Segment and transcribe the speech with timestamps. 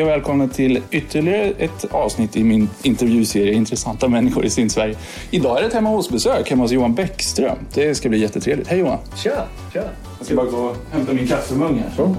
[0.00, 4.96] Hej och välkomna till ytterligare ett avsnitt i min intervjuserie Intressanta människor i Sverige.
[5.30, 7.58] Idag är det ett hemma hos-besök hemma hos Johan Bäckström.
[7.74, 8.68] Det ska bli jättetrevligt.
[8.68, 8.98] Hej Johan!
[9.16, 9.82] Tja, tja.
[10.18, 11.90] Jag ska bara gå och hämta min kaffemugg här.
[11.96, 12.16] Så.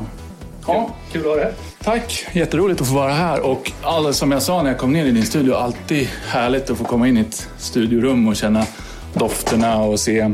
[0.68, 1.54] Ja, Kul att ha dig här.
[1.84, 2.26] tack!
[2.34, 3.46] Jätteroligt att få vara här.
[3.46, 6.78] Och alla, som jag sa när jag kom ner i din studio, alltid härligt att
[6.78, 8.66] få komma in i ett studiorum och känna
[9.14, 10.32] dofterna och se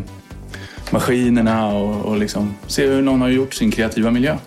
[0.91, 4.38] maskinerna och, och liksom se hur någon har gjort sin kreativa miljö.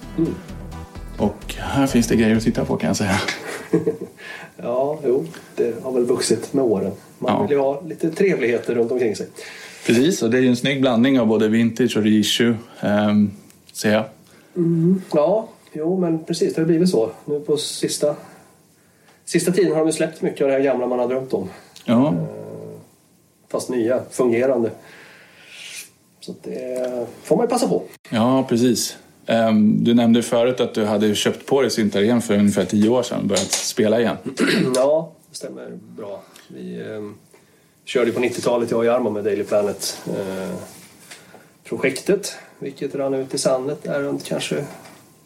[1.21, 3.21] Och här finns det grejer att titta på kan jag säga.
[4.63, 6.93] Ja, jo, det har väl vuxit med åren.
[7.19, 7.43] Man Ja.
[7.43, 9.27] vill ju ha lite trevligheter runt omkring sig.
[9.87, 13.31] Precis, och det är ju en snygg blandning av både vintage och reissue, um,
[13.73, 14.05] ser jag.
[15.13, 16.55] Ja, jo, men precis.
[16.55, 17.11] Det har blivit så.
[17.25, 18.17] Nu på sista,
[19.25, 21.49] sista tiden har de släppt mycket av det här gamla man har drömt om.
[21.85, 22.15] Ja,
[23.49, 24.71] Fast nya, fungerande.
[26.21, 27.83] Så det får man ju passa på.
[28.11, 28.97] ja precis.
[29.31, 32.89] Ehm, du nämnde förut att du hade köpt på dig syntar igen för ungefär tio
[32.89, 34.17] år sedan och börjat spela igen.
[34.75, 36.23] Ja, det stämmer bra.
[36.49, 37.11] Vi eh,
[37.85, 40.55] körde på 90-talet, jag och Jarmo med Daily Planet eh,
[42.59, 44.65] vilket rann ut i sandet där runt kanske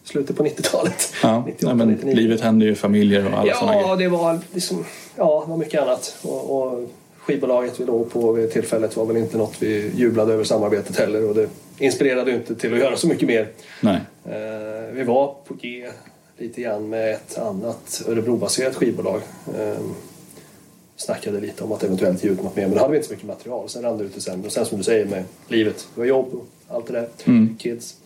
[0.04, 1.12] slutet på 90-talet.
[1.22, 2.14] Ja, 98, nej, men 99.
[2.14, 4.10] livet händer ju, familjer och alla sådana Ja, grejer.
[4.10, 4.84] det var liksom,
[5.16, 6.16] ja, det var mycket annat.
[6.22, 10.44] Och, och skivbolaget vi låg på vid tillfället var väl inte något vi jublade över
[10.44, 13.48] samarbetet heller och det inspirerade inte till att göra så mycket mer.
[13.80, 14.00] Nej.
[14.24, 15.86] Eh, vi var på G
[16.38, 19.20] lite grann med ett annat Örebrobaserat skivbolag.
[19.58, 19.78] Eh,
[20.96, 23.14] snackade lite om att eventuellt ge ut något mer men då hade vi inte så
[23.14, 23.68] mycket material.
[23.68, 24.46] Sen rann det ut i sämre.
[24.46, 27.08] Och sen som du säger med livet, det var jobb och allt det där.
[27.24, 27.56] Mm.
[27.58, 27.96] Kids.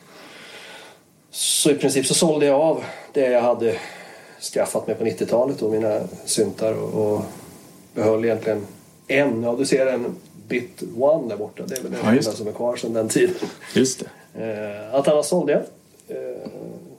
[1.31, 3.75] Så i princip så sålde jag av det jag hade
[4.55, 7.25] skaffat mig på 90-talet och mina syntar och, och
[7.95, 8.67] behöll egentligen
[9.09, 10.15] en, ja du ser en
[10.49, 11.63] Bit One där borta.
[11.67, 13.35] Det är väl den Ja, enda som är kvar sedan den tiden.
[13.75, 14.05] Just
[14.35, 14.45] det.
[14.89, 15.63] Eh, allt annat sålde jag.
[16.17, 16.49] Eh,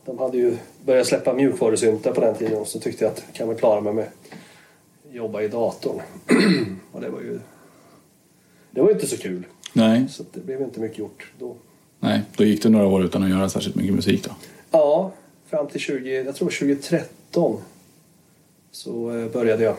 [0.06, 3.48] de hade ju börjat släppa mjukvarusyntar på den tiden och så tyckte jag att kan
[3.48, 4.08] väl klara mig med
[5.12, 6.02] jobba i datorn.
[6.92, 7.40] och det var ju
[8.72, 9.44] det var inte så kul.
[9.74, 11.56] Nej, Så att det blev inte mycket gjort då.
[12.00, 14.32] nej, då gick det några år utan att göra särskilt mycket musik då.
[14.72, 15.12] Ja,
[15.50, 17.62] fram till 20, jag tror 2013
[18.72, 19.76] så eh, började jag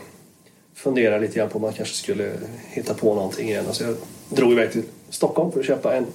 [0.82, 2.32] fundera lite grann på om man kanske skulle
[2.68, 3.64] hitta på någonting igen.
[3.66, 3.96] Alltså jag
[4.28, 6.06] drog iväg till Stockholm för att köpa en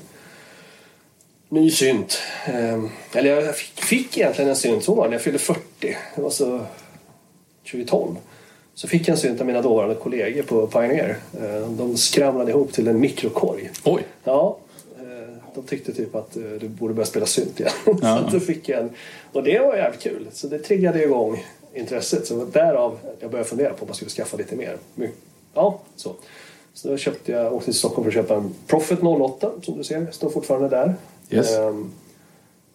[1.50, 2.18] ny synt.
[2.46, 5.62] Ehm, Eller jag fick, fick egentligen en synt, så var det när jag fyllde 40.
[6.16, 6.66] Det var så
[7.72, 8.16] 2012.
[8.74, 11.18] Så fick jag en synt av mina dåvarande kollegor på Pioneer.
[11.42, 13.70] Eh, De skramlade ihop till en mikrokorg.
[13.84, 14.04] Oj!
[14.24, 14.58] Ja,
[15.00, 17.72] eh, de tyckte typ att eh, du borde börja spela synt igen.
[18.02, 18.24] Ja.
[18.32, 18.90] så då fick jag en,
[19.32, 20.28] och det var jävligt kul.
[20.34, 21.46] Så det triggade igång
[21.76, 22.28] intresset.
[22.28, 24.78] Så därav jag började fundera på om man skulle skaffa lite mer.
[25.54, 26.14] Ja, så.
[26.74, 29.84] Så då köpte jag, åkte till Stockholm för att köpa en Profit 08 som du
[29.84, 30.96] ser, står fortfarande där.
[31.30, 31.58] Yes.
[31.58, 31.92] Ehm,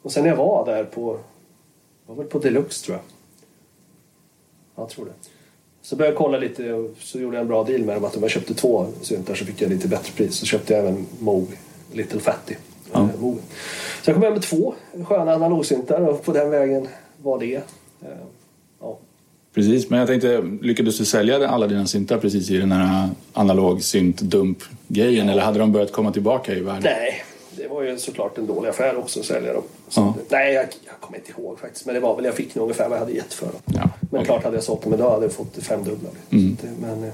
[0.03, 1.19] och sen när jag var där på,
[2.07, 3.05] var väl på Deluxe tror jag.
[4.77, 5.13] Ja, jag tror det.
[5.83, 8.17] Så började jag kolla lite och så gjorde jag en bra deal med dem att
[8.17, 10.35] om jag köpte två syntar så fick jag lite bättre pris.
[10.35, 11.59] Så köpte jag även Moog
[11.93, 12.55] Little Fatty.
[12.93, 13.01] Ja.
[13.01, 13.39] eh, Moog.
[14.03, 14.75] Så jag kom hem med två
[15.05, 16.89] sköna analogsyntar och på den vägen
[17.23, 17.55] var det.
[17.55, 18.09] Eh,
[18.81, 18.99] Ja.
[19.55, 23.83] Precis, men jag tänkte, lyckades du sälja alla dina syntar precis i den här analog
[23.83, 24.59] synt dump
[24.89, 26.83] grejen eller hade de börjat komma tillbaka i världen?
[26.85, 27.25] Nej,
[27.57, 29.63] det var ju såklart en dålig affär också att sälja dem.
[29.97, 30.15] Ja.
[30.29, 31.87] Nej, jag, jag kommer inte ihåg faktiskt.
[31.87, 33.61] Men det var väl, jag fick nog ungefär vad jag hade gett för dem.
[33.67, 34.25] Ja, Men okej.
[34.25, 36.09] klart hade jag sålt dem idag hade jag fått det femdubbla.
[36.31, 36.57] Mm.
[36.63, 37.11] Det, men eh,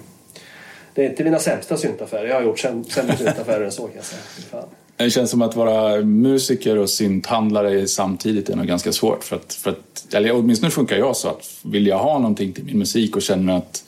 [0.95, 2.25] det är inte mina sämsta syntaffärer.
[2.29, 4.23] Jag har gjort säm- sämre syntaffärer än så kan jag säga.
[4.51, 4.69] Fan.
[4.97, 9.25] Det känns som att vara musiker och synthandlare samtidigt är nog ganska svårt.
[9.25, 12.65] För att, för att, eller åtminstone funkar jag så att vill jag ha någonting till
[12.65, 13.85] min musik och känner att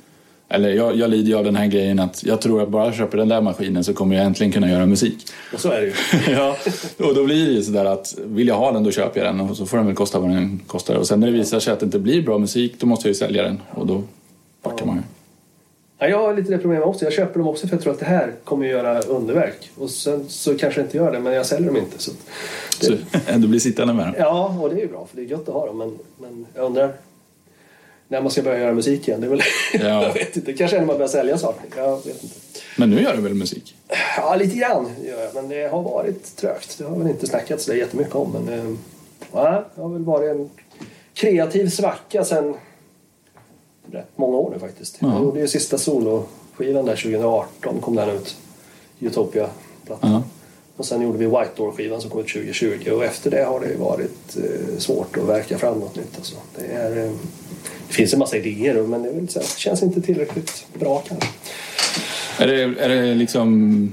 [0.50, 2.94] eller jag, jag lider ju av den här grejen att jag tror att bara jag
[2.94, 5.26] köper den där maskinen så kommer jag äntligen kunna göra musik.
[5.54, 5.92] Och så är det ju.
[6.32, 6.56] ja,
[6.98, 9.40] och då blir det ju sådär att vill jag ha den då köper jag den
[9.40, 10.94] och så får den väl kosta vad den kostar.
[10.94, 13.10] Och sen när det visar sig att det inte blir bra musik då måste jag
[13.10, 14.02] ju sälja den och då
[14.62, 15.02] backar man ju.
[15.98, 17.04] Ja, jag har lite det problemet också.
[17.04, 19.70] Jag köper dem också för jag tror att det här kommer att göra underverk.
[19.78, 21.98] Och sen så kanske jag inte gör det, men jag säljer dem inte.
[21.98, 22.16] Så att
[22.84, 22.96] Så
[23.26, 24.14] ändå blir sittande med den.
[24.18, 25.78] Ja, och det är ju bra för det är gött att ha dem.
[25.78, 26.92] Men, men jag undrar
[28.08, 29.20] när man ska börja göra musik igen.
[29.20, 29.40] Det är väl,
[29.72, 29.78] Ja.
[30.02, 30.52] jag vet inte.
[30.52, 31.66] Kanske när man börjar sälja saker.
[31.76, 32.36] Jag vet inte.
[32.76, 33.74] Men nu gör du väl musik?
[34.16, 35.34] Ja, lite grann gör jag.
[35.34, 36.78] Men det har varit trögt.
[36.78, 38.30] Det har väl inte snackats så jättemycket om.
[38.32, 38.74] Men eh,
[39.32, 40.50] ja, det har väl varit en
[41.14, 42.54] kreativ svacka sen
[43.92, 44.96] rätt många år nu faktiskt.
[45.00, 45.12] Ja.
[45.12, 48.36] Jag gjorde ju sista soloskivan där 2018 kom den ut.
[49.00, 50.12] Utopia-plattan.
[50.12, 50.22] Ja.
[50.76, 53.76] Och sen gjorde vi White Door-skivan som kom ut 2020 och efter det har det
[53.76, 56.16] varit eh, svårt att verka fram något nytt.
[56.16, 56.36] Alltså.
[56.58, 57.12] Det, är, eh,
[57.88, 61.28] det finns en massa idéer men det, så här, det känns inte tillräckligt bra kanske.
[62.38, 63.92] Är det, är det liksom...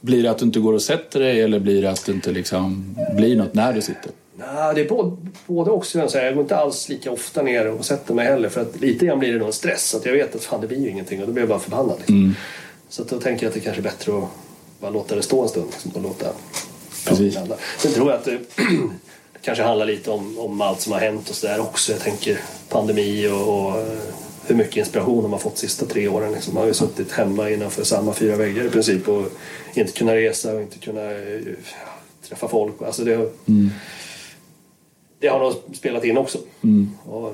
[0.00, 2.30] Blir det att du inte går och sätter dig eller blir det att du inte
[2.30, 4.10] liksom blir något när du sitter?
[4.38, 5.16] Nej, det är både,
[5.46, 6.08] både också.
[6.08, 8.48] Så jag går inte alls lika ofta ner och sätter mig heller.
[8.48, 9.94] För att lite grann blir det nog en stress.
[9.94, 11.98] Att jag vet att fan, det blir ju ingenting och då blir jag bara förbannad.
[11.98, 12.16] Liksom.
[12.16, 12.34] Mm.
[12.88, 14.28] Så att då tänker jag att det kanske är bättre att
[14.80, 15.66] bara låta det stå en stund.
[15.72, 16.26] Liksom, och låta,
[17.08, 17.34] Precis.
[17.34, 17.56] Ja.
[17.78, 18.64] Sen tror jag att det, det
[19.42, 21.92] kanske handlar lite om, om allt som har hänt och sådär också.
[21.92, 23.98] Jag tänker pandemi och, och eh,
[24.46, 26.32] hur mycket inspiration de har fått de sista tre åren.
[26.32, 26.54] Liksom.
[26.54, 29.26] Man har ju suttit hemma innanför samma fyra väggar i princip och
[29.74, 31.52] inte kunnat resa och inte kunnat eh,
[32.28, 32.82] träffa folk.
[32.82, 33.70] Alltså det, Mm.
[35.18, 36.38] Det har nog spelat in också.
[36.64, 36.90] Mm.
[37.06, 37.32] Och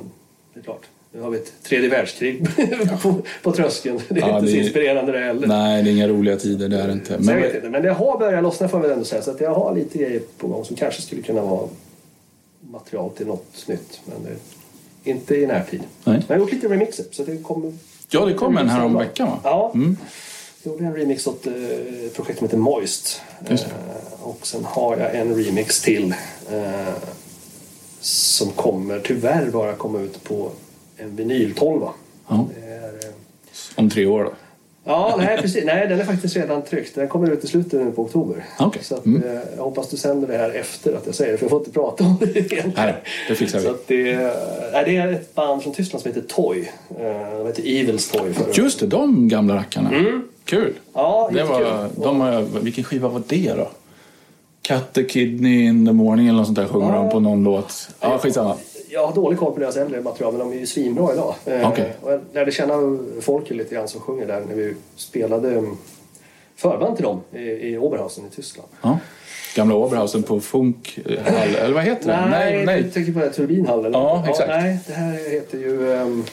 [0.54, 0.82] det är klart,
[1.12, 2.46] nu har vi ett tredje världskrig
[3.02, 4.00] på, på tröskeln.
[4.08, 5.46] Det är Ja, inte så det är- inspirerande det heller.
[5.46, 7.06] Nej, det är inga roliga tider, det är det inte.
[7.06, 9.22] Så jag Men, vet inte, men det har börjat lossna får jag väl ändå säga.
[9.22, 11.68] Så att jag har lite grejer på gång som kanske skulle kunna vara
[12.60, 14.00] material till något nytt.
[14.04, 15.80] Men det, inte i närtid.
[15.80, 16.14] Nej.
[16.16, 17.04] Men jag har gjort lite remixer.
[17.10, 17.72] Så det kommer...
[18.10, 19.38] ja, det kom en här om veckan va?
[19.44, 19.96] Ja, Mm.
[20.62, 21.52] jag gjorde en remix åt eh,
[22.06, 23.20] ett projekt som heter Moist.
[23.48, 23.60] Eh,
[24.22, 26.14] och sen har jag en remix till
[26.52, 26.88] eh,
[28.02, 30.50] som kommer tyvärr bara komma ut på
[30.96, 31.88] en vinyltolva.
[32.28, 32.46] Ja.
[32.66, 33.10] Är, eh,
[33.76, 34.32] Om tre år då?
[34.84, 35.64] Ja, nej precis.
[35.64, 36.94] Nej, den är faktiskt redan tryckt.
[36.94, 38.44] Den kommer ut i slutet nu på oktober.
[38.58, 38.84] Okej.
[38.84, 39.22] Så att, Mm.
[39.22, 41.58] eh, jag hoppas du sänder det här efter att jag säger det, för jag får
[41.58, 42.72] inte prata om det egentligen.
[42.76, 42.94] Nej,
[43.28, 43.64] det fixar vi.
[43.64, 44.16] Så det,
[44.72, 46.70] nej, det är ett band från Tyskland som heter Toy.
[47.00, 48.32] Eh, De heter Evils Toy.
[48.32, 49.90] För Just det, de gamla rackarna.
[50.44, 50.72] Kul!
[50.94, 53.70] Ja, Det var, de vilken skiva var det då?
[54.62, 57.02] Cut the kidney in the morning eller något sånt där sjunger Ja.
[57.02, 57.88] de på någon låt.
[58.00, 58.56] Ja, skitsamma.
[58.88, 61.34] Jag har dålig koll på deras äldre material, men de är ju svinbra idag.
[61.46, 61.92] Eh, Okej.
[62.00, 65.76] Och jag lärde känna folket lite grann som sjunger där när vi spelade mm,
[66.56, 68.68] förband till dem i, Oberhausen i Tyskland.
[68.82, 68.98] Ja.
[69.56, 70.98] Gamla Oberhausen på Funk...
[71.06, 72.26] eh, eller vad heter det?
[72.30, 72.82] Nej, nej.
[72.82, 73.92] du tänker på det här Turbinhallen?
[73.92, 74.48] Ja, exakt.
[74.48, 76.24] nej, det här heter ju um,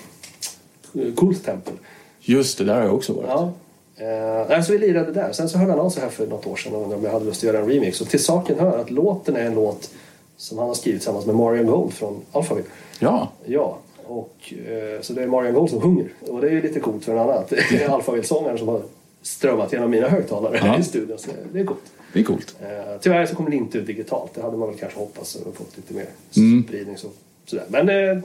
[1.18, 1.74] Kulttempel.
[2.22, 3.28] Just det, där har jag också varit.
[3.30, 3.52] Ja.
[4.00, 5.32] Eh, nej, så vi lirade där.
[5.32, 7.12] Sen så hörde han av sig här för något år sedan och undrade om jag
[7.12, 8.02] hade lust att göra en remix.
[8.02, 9.90] Och till saken hör att låten är en låt
[10.38, 12.68] som han har skrivit tillsammans med Marion Gold från Alphaville.
[13.00, 16.10] Ja, Ja, och, eh, så det är Marion Gold som sjunger.
[16.28, 17.38] Och det är ju lite coolt för en annan.
[17.38, 18.82] att Det är Alphaville-sångaren som har
[19.22, 20.80] strömmat genom mina högtalare Ja.
[20.80, 21.18] i studion.
[21.18, 21.80] Så det är coolt.
[22.14, 22.56] det är coolt.
[22.62, 22.68] Eh,
[23.02, 24.32] tyvärr så kommer det inte ut digitalt.
[24.36, 26.06] Det hade man väl kanske hoppats och fått lite mer
[26.38, 26.64] Mm.
[26.68, 26.98] spridning.
[26.98, 27.08] Så,
[27.46, 27.66] sådär.
[27.68, 28.24] Men eh,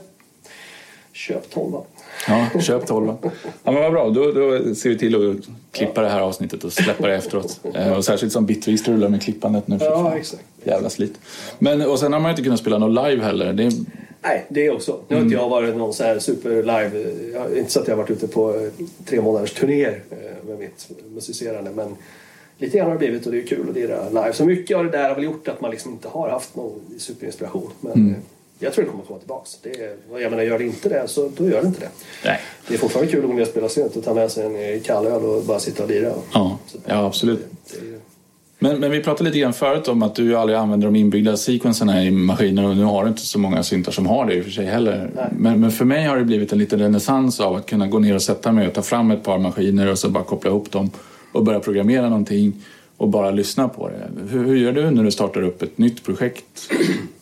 [1.12, 1.82] köp tolvan.
[2.29, 3.17] Ja, köp tolvan.
[3.65, 4.11] Ja, men vad bra.
[4.11, 5.37] Då, då ser vi till att
[5.73, 7.61] klippa det här avsnittet och släppa det efteråt.
[7.75, 9.79] Eh, Och särskilt som bitvis strular med klippandet nu.
[9.81, 10.43] Ja, exakt.
[10.65, 11.15] Jävla slit.
[11.59, 13.53] Men, och sen har man inte kunnat spela något live heller.
[13.53, 13.73] Det är,
[14.23, 14.93] Nej, det också.
[15.09, 15.32] Nu har Mm.
[15.32, 17.05] inte jag varit någon så här super live.
[17.32, 20.49] Jag har inte så att jag har varit ute på eh, tre månaders turnéer eh,
[20.49, 21.71] med mitt musicerande.
[21.75, 21.97] Men
[22.59, 24.32] lite grann har det blivit och det är kul att lira live.
[24.32, 26.81] Så mycket av det där har väl gjort att man liksom inte har haft någon
[26.99, 27.71] superinspiration.
[27.81, 28.15] Men Mm.
[28.64, 29.58] Jag tror det kommer komma tillbaks.
[29.62, 31.88] Det är, jag menar, gör det inte det så då gör det inte det.
[32.25, 32.40] nej.
[32.69, 34.75] Det är fortfarande kul att gå ner och spela synt och ta med sig en
[34.75, 36.12] eh, kall öl och bara sitta och lira.
[36.32, 37.46] Ja, Så ja absolut.
[37.70, 38.00] Det, det
[38.58, 42.05] Men, men vi pratade lite grann förut om att du aldrig använder de inbyggda sequenserna
[42.05, 44.44] i maskiner och nu har du inte så många syntar som har det i och
[44.44, 45.11] för sig heller.
[45.38, 48.14] Men, men för mig har det blivit en liten renässans av att kunna gå ner
[48.14, 50.90] och sätta mig och ta fram ett par maskiner och så bara koppla ihop dem
[51.32, 52.52] och börja programmera någonting
[52.96, 54.11] och bara lyssna på det.
[54.31, 56.71] Hur, hur gör du när du startar upp ett nytt projekt?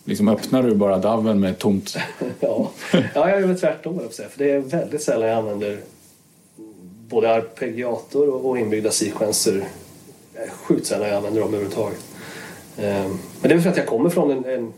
[0.04, 1.96] Liksom öppnar du bara daven med tomt...
[2.40, 4.28] Ja, ja jag gör väl tvärtom höll jag på att säga.
[4.28, 5.80] För det är väldigt sällan jag använder
[7.08, 9.64] både arpeggiator och inbyggda sequencer.
[10.32, 12.00] Det är Sjukt sällan jag använder dem överhuvudtaget.
[12.76, 14.72] Eh, men det är väl för att jag kommer från en, en,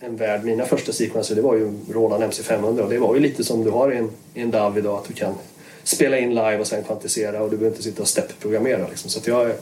[0.00, 0.44] en värld.
[0.44, 3.70] Mina första sequencer det var ju Roland MC500 och det var ju lite som du
[3.70, 4.98] har i en, i en DAV idag.
[4.98, 5.34] Att du kan
[5.82, 8.88] spela in live och sen kvantisera och du behöver inte sitta och step-programmera.
[8.88, 9.10] Liksom.
[9.10, 9.54] Så att jag är,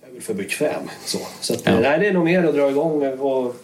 [0.00, 0.82] jag är väl för bekväm.
[1.04, 1.80] Så, så att, Ja.
[1.80, 3.54] nej, det är nog mer att dra igång och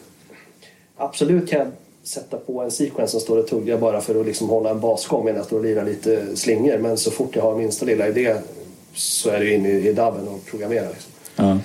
[0.97, 1.69] Absolut kan jag
[2.03, 5.25] sätta på en sequence som står och tuggar bara för att liksom hålla en basgång
[5.25, 6.79] medan jag står och lirar lite slingor.
[6.79, 8.37] Men så fort jag har minsta lilla idé
[8.95, 10.89] så är det ju inne i, i dabben och programmera.
[10.89, 11.13] Liksom.
[11.37, 11.59] Ja.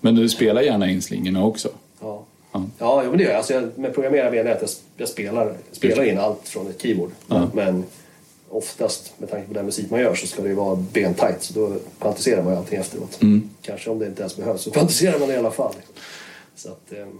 [0.00, 1.68] Men du spelar gärna in slingorna också?
[2.00, 2.24] Ja.
[2.52, 2.62] Ja.
[2.78, 3.36] Ja, men det gör jag.
[3.38, 6.82] Alltså, jag med programmera menar jag att jag, jag spelar, spelar in allt från ett
[6.82, 7.10] keyboard.
[7.28, 7.48] Ja.
[7.54, 7.84] Men
[8.54, 11.42] oftast, med tanke på den musik man gör, så ska det ju vara bentajt.
[11.42, 13.22] Så då kvantiserar man ju allting efteråt.
[13.22, 13.50] Mm.
[13.62, 15.74] Kanske om det inte ens behövs, så kvantiserar man i alla fall.
[16.56, 17.18] Så att, ehm,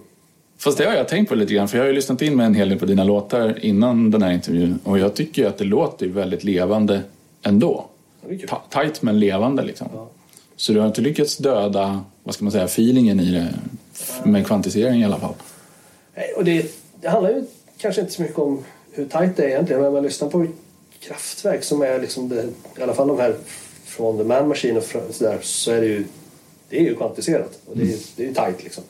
[0.59, 2.47] Fast det har jag tänkt på lite grann, för jag har ju lyssnat in med
[2.47, 5.59] en hel del på dina låtar innan den här intervjun och jag tycker ju att
[5.59, 7.03] det låter väldigt levande
[7.43, 7.87] ändå.
[8.49, 9.89] ja, Tajt men levande liksom.
[9.95, 10.11] Ja.
[10.57, 13.49] Så du har inte lyckats döda, vad ska man säga, feelingen i det
[14.25, 15.35] med kvantisering i alla fall.
[16.15, 16.67] Nej, Och det,
[17.01, 17.45] det handlar ju
[17.79, 19.83] kanske inte så mycket om hur tajt det är egentligen.
[19.83, 20.47] Men när man lyssnar på
[21.07, 23.37] kraftverk som är liksom det, i alla fall de här
[23.85, 26.05] från The Man Machine och fra- så, är det ju,
[26.69, 27.59] det är ju kvantiserat.
[27.67, 28.85] Och det, är, det är ju tajt liksom.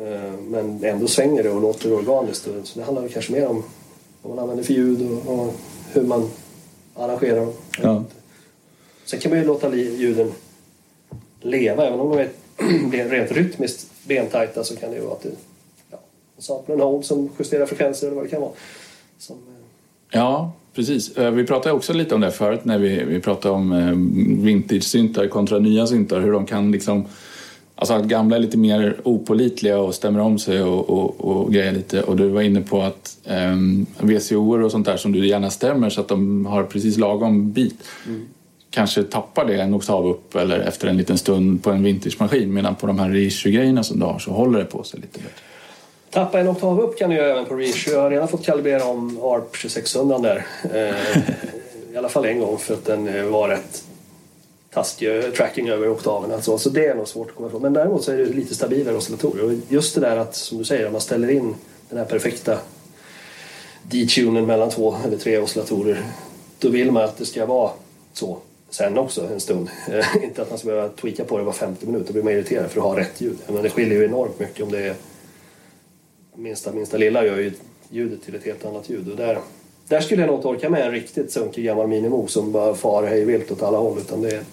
[0.00, 2.42] Eh, Men ändå svänger det och låter organiskt.
[2.64, 3.64] Så det handlar kanske mer om
[4.22, 5.54] vad man använder för ljud och, och
[5.92, 6.30] hur man
[6.94, 7.52] arrangerar dem.
[7.82, 8.04] Ja.
[9.04, 10.32] Sen kan man ju låta ljuden
[11.40, 15.30] leva även om de är rent rytmiskt bentajta så kan det ju vara att det
[15.90, 15.98] ja,
[16.38, 18.52] samplar en hold som justerar frekvenser eller vad det kan vara.
[19.18, 19.66] Som, eh,
[20.10, 21.16] Ja, precis.
[21.16, 25.28] Eh, Vi pratade också lite om det förut när vi, vi pratade om eh, vintage-syntar
[25.28, 26.20] kontra nya syntar.
[26.20, 27.04] Hur de kan liksom...
[27.74, 31.72] Alltså att gamla är lite mer opålitliga och stämmer om sig och, och, och grejer
[31.72, 32.02] lite.
[32.02, 33.16] Och du var inne på att
[33.52, 37.52] um, VCO och sånt där som du gärna stämmer så att de har precis lagom
[37.52, 37.84] bit.
[38.70, 42.54] Kanske tappar det en oktav upp eller efter en liten stund på en vintage-maskin.
[42.54, 45.51] Medan på de här reissue-grejerna som du har så håller det på sig lite bättre.
[46.12, 47.88] Tappa en oktav upp kan du göra även på Reach.
[47.88, 50.46] Jag har redan fått kalibrera om ARP 2600 där.
[50.74, 51.18] Eh,
[51.94, 53.84] I alla fall en gång för att den eh, var rätt
[54.70, 56.32] taskig eh, tracking över oktaven.
[56.32, 57.62] Alltså, så det är nog svårt att komma ifrån.
[57.62, 59.44] Men däremot så är det lite stabilare oscillatorer.
[59.44, 61.54] Och just det där att, som du säger, om man ställer in
[61.88, 62.58] den här perfekta
[63.82, 66.02] detunen mellan två eller tre oscillatorer.
[66.58, 67.70] Då vill man att det ska vara
[68.12, 68.38] så
[68.70, 69.68] sen också en stund.
[70.22, 72.06] Inte att man ska behöva tweaka på det var 50 minuter.
[72.06, 73.38] Då blir man irriterad för att ha rätt ljud.
[73.46, 74.94] Men det skiljer ju enormt mycket om det är
[76.34, 77.52] minsta, minsta lilla gör ju
[77.90, 79.08] ljudet till ett helt annat ljud.
[79.10, 79.38] Och där,
[79.88, 83.06] där skulle jag nog inte orka med en riktigt sunkig gammal Minimo som bara far
[83.06, 83.98] hej vilt åt alla håll.
[83.98, 84.44] Utan det,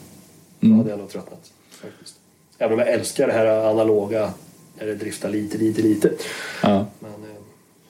[0.60, 1.52] då hade jag nog tröttnat.
[1.70, 2.16] Faktiskt.
[2.58, 4.34] Även om jag älskar det här analoga
[4.80, 6.12] när det driftar lite, lite, lite.
[6.64, 6.86] Ja.
[7.00, 7.18] Men, eh,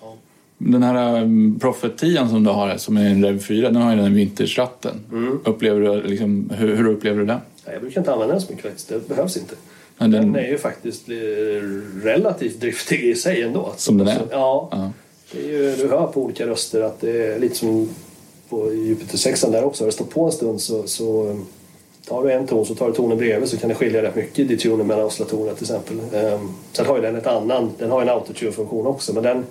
[0.02, 0.16] ja.
[0.58, 1.60] Den här um,
[1.98, 4.96] 10 som du har som är en Rev 4, den har ju den vintage-ratten.
[5.44, 7.40] Upplever du, liksom, hur, hur upplever du den?
[7.66, 8.90] Jag brukar inte använda den så mycket faktiskt.
[8.90, 9.56] Det behövs inte.
[10.02, 11.14] Men den- Den är ju faktiskt eh,
[12.04, 13.74] relativt driftig i sig ändå.
[13.78, 14.16] Som den är?
[14.16, 14.68] Så, ja.
[14.72, 14.92] Ja.
[15.32, 17.90] Det är ju, du hör på olika röster att det är lite som
[18.50, 19.84] på Jupiter 6 där också.
[19.84, 21.46] Har det stått på en stund så, så um,
[22.08, 24.40] tar du en ton så tar du tonen bredvid så kan det skilja rätt mycket
[24.40, 26.00] i detunen mellan oscillatorerna till exempel.
[26.00, 29.46] Um, sen har ju den ett annan, den har en autotune-funktion också men den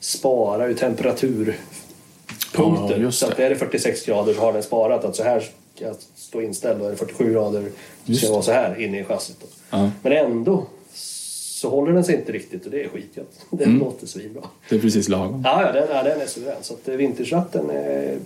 [0.00, 2.98] sparar ju temperaturpunkter.
[3.02, 3.44] Ja, så att det.
[3.44, 5.40] är det 46 grader så har den sparat att så här
[5.74, 7.64] ska jag stå inställd och är det 47 grader
[8.06, 9.36] så ska jag vara så här inne i chassit.
[9.70, 9.90] Ja.
[10.02, 13.40] Men ändå så håller den sig inte riktigt och det är skitgött.
[13.50, 13.80] Den Mm.
[13.80, 14.42] låter svinbra.
[14.68, 15.42] Det är precis lagom.
[15.44, 16.62] Ja, ja den, ja, den är suverän.
[16.62, 18.18] Så att eh, är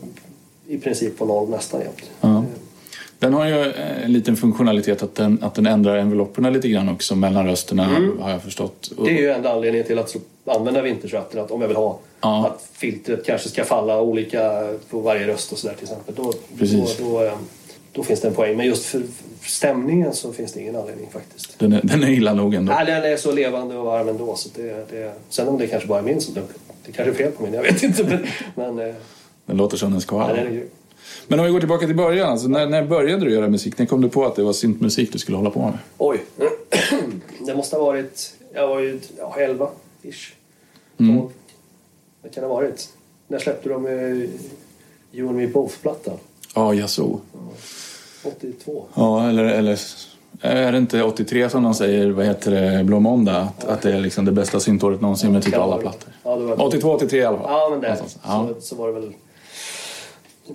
[0.67, 2.11] i princip på noll nästan jämt.
[2.21, 2.45] Ja.
[3.19, 6.89] Den har ju eh, en liten funktionalitet att den, att den ändrar envelopperna lite grann
[6.89, 7.85] också mellan rösterna
[8.21, 8.93] har jag förstått.
[9.05, 11.41] Det är ju enda anledningen till att använda vintersratten.
[11.41, 12.47] Att om jag vill ha Ja.
[12.47, 16.15] att filtret kanske ska falla olika på varje röst och sådär till exempel.
[16.15, 16.97] Då, Precis.
[16.99, 17.33] Då, då, eh,
[17.93, 18.57] då finns det en poäng.
[18.57, 19.03] Men just för
[19.47, 21.59] stämningen så finns det ingen anledning faktiskt.
[21.59, 22.73] den, är, den är illa nog ändå.
[22.73, 24.37] Nej, den är så levande och varm ändå.
[24.37, 26.57] Så det, det, sen om det kanske bara är min som dunkar.
[26.87, 28.05] Det kanske är fel på min, jag vet inte.
[28.05, 28.27] Men,
[28.75, 28.95] men eh,
[29.47, 30.17] Den låter som den ska.
[30.17, 30.69] ja, den.
[31.29, 32.31] Men om vi går tillbaka till början.
[32.31, 33.79] Alltså, när, när började du göra musik?
[33.79, 35.79] När kom du på att det var syntmusik du skulle hålla på med?
[35.99, 36.23] Oj.
[37.47, 38.35] det måste ha varit...
[38.55, 39.69] Jag var ju ja, 11
[40.03, 40.33] ish.
[40.99, 41.17] Mm.
[41.19, 41.31] 12.
[42.23, 42.89] Vad kan det ha varit?
[43.29, 44.31] När släppte de eh,
[45.13, 46.19] You and Me Both-plattan?
[46.55, 47.21] Ja, jaså.
[48.26, 48.85] 82.
[48.95, 49.78] Ja, eller, eller
[50.40, 53.37] är det inte 83 som de säger, vad heter det, Blå Måndag?
[53.40, 56.12] Att, att det är liksom det bästa syntåret någonsin med typ alla plattor.
[56.23, 57.47] Ja, det var 82, 83 i alla fall.
[57.50, 57.88] Ja, men det.
[57.95, 58.19] Någonstans.
[58.25, 58.49] Ja.
[58.54, 59.12] Så, så var det väl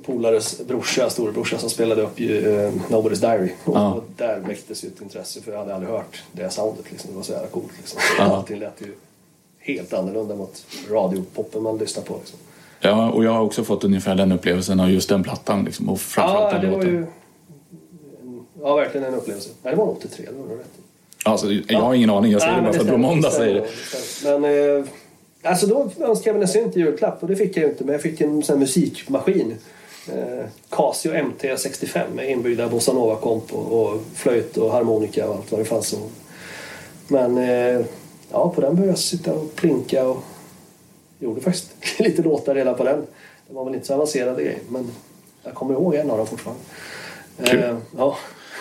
[0.05, 3.49] polares brorsa, storebrorsa som spelade upp ju, eh, Nobody's Diary.
[3.65, 3.93] Och, Ja.
[3.93, 6.91] och där väcktes ju ett intresse för jag hade aldrig hört det soundet.
[6.91, 7.09] Liksom.
[7.11, 7.71] Det var så jävla coolt.
[7.77, 7.99] Liksom.
[8.17, 8.23] Ja.
[8.35, 8.95] Allting lät ju
[9.59, 12.13] helt annorlunda mot radiopoppen man lyssnar på.
[12.19, 12.39] Liksom.
[12.81, 15.63] Ja, och jag har också fått ungefär den upplevelsen av just den plattan.
[15.65, 16.89] Liksom, och framförallt Ja, den låten.
[16.89, 17.05] ju
[18.61, 19.49] ja, verkligen en upplevelse.
[19.63, 20.65] Nej, det var 83, det var rätt.
[21.23, 23.29] Alltså, jag har ingen aning, jag säger Nej, det bara för att Blå stämmer, Måndag
[23.29, 23.53] det säger
[24.33, 24.39] det.
[24.39, 24.85] Men eh,
[25.43, 27.83] alltså då önskade jag mig en synt i julklapp och det fick jag ju inte.
[27.83, 29.55] Men jag fick en sån musikmaskin.
[30.07, 35.65] Eh, Casio MT65 med inbyggda bossanova-komp och, och flöjt och harmonika och allt vad det
[35.65, 35.93] fanns.
[35.93, 36.11] Och,
[37.07, 37.85] men eh,
[38.31, 40.23] ja, på den började jag sitta och plinka och
[41.19, 43.01] gjorde faktiskt lite låtar redan på den.
[43.47, 44.91] Det var väl inte så avancerade grejer men
[45.43, 46.61] jag kommer ihåg en av dem fortfarande.
[47.43, 47.63] Kul.
[47.63, 48.17] Eh, ja,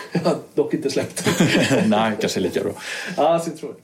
[0.23, 1.49] jag har dock inte släppt den.
[1.89, 2.71] Nej, kanske lika bra.
[3.17, 3.75] Ja, så jag tror.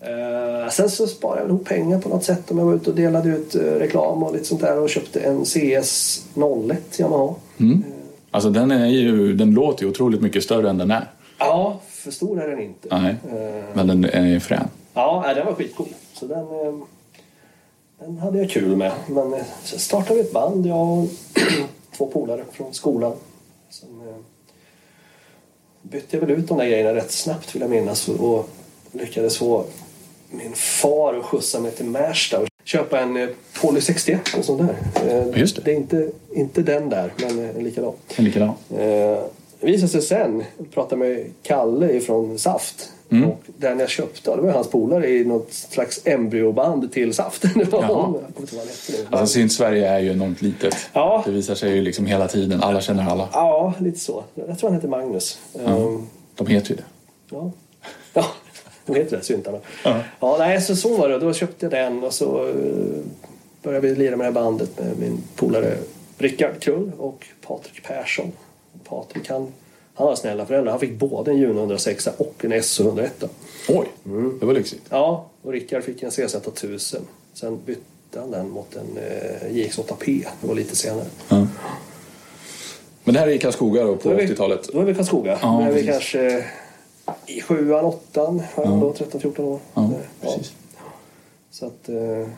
[0.00, 2.96] Eh, sen så sparade jag ihop pengar på något sätt om jag var ute och
[2.96, 6.24] delade ut eh, reklam och lite sånt där och köpte en CS
[6.70, 7.34] 01 Yamaha.
[7.60, 7.84] Mm.
[8.30, 11.10] Alltså den, är ju, den låter ju otroligt mycket större än den är.
[11.38, 12.88] Ja, för stor är den inte.
[12.90, 14.68] Nej, Eh, men den är frän.
[14.94, 15.86] ja, den var skitcool.
[16.12, 16.74] Så den, eh,
[18.00, 18.92] den hade jag kul med.
[19.08, 21.04] Men eh, sen startade vi ett band, jag och
[21.96, 23.12] två polare från skolan.
[23.82, 24.14] Eh,
[25.90, 28.48] bytte jag väl ut de där grejerna rätt snabbt vill jag minnas och,
[28.92, 29.64] lyckades få
[30.30, 33.28] min far att skjutsa mig till Märsta och köpa en
[33.60, 34.76] Poly 61 en sån där.
[35.08, 35.62] Eh, Just det.
[35.64, 37.92] det är inte, inte den där, men eh, en likadan.
[38.16, 38.48] En likadan.
[38.70, 39.18] Eh,
[39.60, 42.92] det visade sig sen, jag pratade med Kalle ifrån Saft.
[43.16, 43.30] Mm.
[43.30, 47.42] Och den jag köpte, det var hans polare i något slags embryoband till Saft.
[47.54, 48.16] Det var honom.
[49.10, 50.76] Alltså synt-Sverige är ju enormt litet.
[50.92, 51.22] Ja.
[51.26, 52.62] Det visar sig ju liksom hela tiden.
[52.62, 53.28] Alla känner alla.
[53.32, 54.24] Ja, lite så.
[54.34, 55.38] Jag tror han hette Magnus.
[55.52, 55.60] Ja.
[55.76, 56.84] Ehm, De heter ju det.
[57.30, 57.50] Ja.
[58.12, 58.24] ja,
[58.86, 59.58] De heter det, syntarna.
[59.84, 60.00] Ja.
[60.20, 61.18] Ja, nej, så, så var det.
[61.18, 62.54] Då köpte jag den och så eh,
[63.62, 65.76] började vi lira med det här bandet med min polare
[66.18, 68.32] Rickard Krull och Patrik Persson.
[68.88, 69.52] Patrik han,
[69.94, 70.70] han har snälla föräldrar.
[70.70, 73.28] Han fick både en Juno 106 och en SO101.
[73.68, 73.86] Oj,
[74.40, 74.82] det var lyxigt.
[74.90, 77.02] Ja, och Rickard fick en CZ 1000.
[77.34, 80.24] Sen bytte han den mot en eh, JX8P.
[80.40, 81.06] Det var lite senare.
[81.28, 81.46] Ja.
[83.04, 84.68] Men det här är i Karlskoga då på Då är vi- 80-talet?
[84.72, 85.38] Då är vi i Karlskoga.
[85.42, 86.44] Ja, då är vi kanske
[87.26, 89.60] i sjuan, åttan, var jag då, 13-14 år.
[89.74, 90.52] Ja, Eh, precis.
[91.50, 92.28] Så att, eh,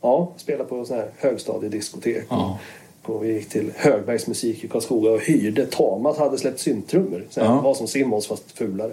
[0.00, 2.24] ja, spela på sån här högstadiediskotek.
[2.30, 2.58] Ja.
[3.02, 5.66] Och vi gick till Högbergs musik i Karlskoga och hyrde.
[5.66, 7.24] Tamat hade släppt syntrummor.
[7.30, 7.44] Så Ja.
[7.44, 8.92] Det var som Simmons fast fulare.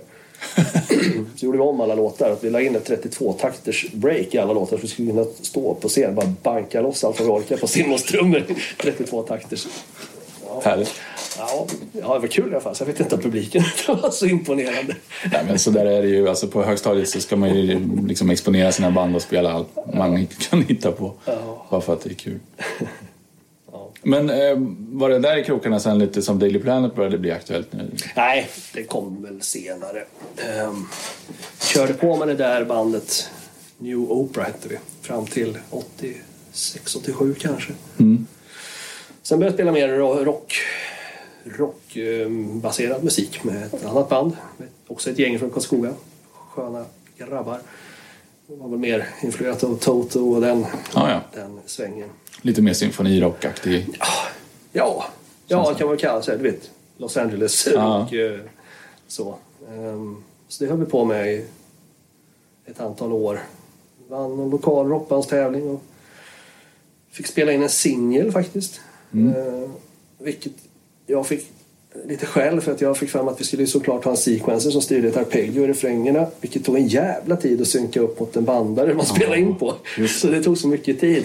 [1.36, 2.32] så gjorde vi om alla låtar.
[2.32, 5.74] Att vi la in ett 32-takters break i alla låtar så vi skulle kunna stå
[5.74, 8.46] på scen och bara banka loss allt vad vi orkar på Simmons-trummor.
[8.80, 9.68] 32-takters.
[10.64, 10.94] Härligt.
[11.38, 12.76] Ja, ja, det var kul i alla fall.
[12.76, 14.96] Så jag vet inte om publiken det var så imponerande.
[15.32, 16.30] Nej, men så där är det ju.
[16.30, 20.28] Alltså på högstadiet så ska man ju liksom exponera sina band och spela allt man
[20.28, 21.14] kan hitta på.
[21.26, 21.66] Ja.
[21.70, 22.40] Bara för att det är kul.
[24.04, 24.56] Men eh,
[24.92, 27.92] var det där i krokarna sen lite som Daily Planet började bli aktuellt nu?
[28.16, 30.04] Nej, det kom väl senare.
[30.68, 30.88] Um,
[31.62, 33.30] körde på med det där bandet
[33.78, 34.78] New Opera hette vi.
[35.02, 37.72] Fram till 86, 87 kanske.
[39.24, 40.54] Sen började jag spela mer ro- rock,
[41.44, 44.38] rockbaserad musik med ett annat band.
[44.88, 45.94] Också ett gäng från Karlskoga.
[46.34, 46.86] Sköna
[47.18, 47.60] grabbar.
[48.48, 51.22] Det var väl mer influerat av Toto och den, Ja, ja.
[51.34, 52.10] den svängen.
[52.42, 53.88] Lite mer symfonirockaktig.
[54.72, 55.06] Ja,
[55.48, 56.38] ja kan man kalla sig.
[56.38, 58.04] Du vet, Los Angeles Ja.
[58.04, 58.40] och eh,
[59.08, 59.36] så.
[59.70, 61.46] Ehm, så det höll vi på med i
[62.66, 63.40] ett antal år.
[64.10, 65.82] Vann en lokal rockbandstävling och
[67.12, 68.80] fick spela in en singel faktiskt.
[69.14, 69.72] Ehm,
[70.18, 70.54] vilket
[71.06, 71.52] jag fick
[72.06, 74.82] lite skäll för att jag fick fram att vi skulle såklart ha en sequencer som
[74.82, 76.26] styrde ett arpeggio i refrängerna.
[76.42, 79.74] Vilket tog en jävla tid att synka upp mot en bandare man spelade in på.
[80.08, 81.24] Så det tog så mycket tid.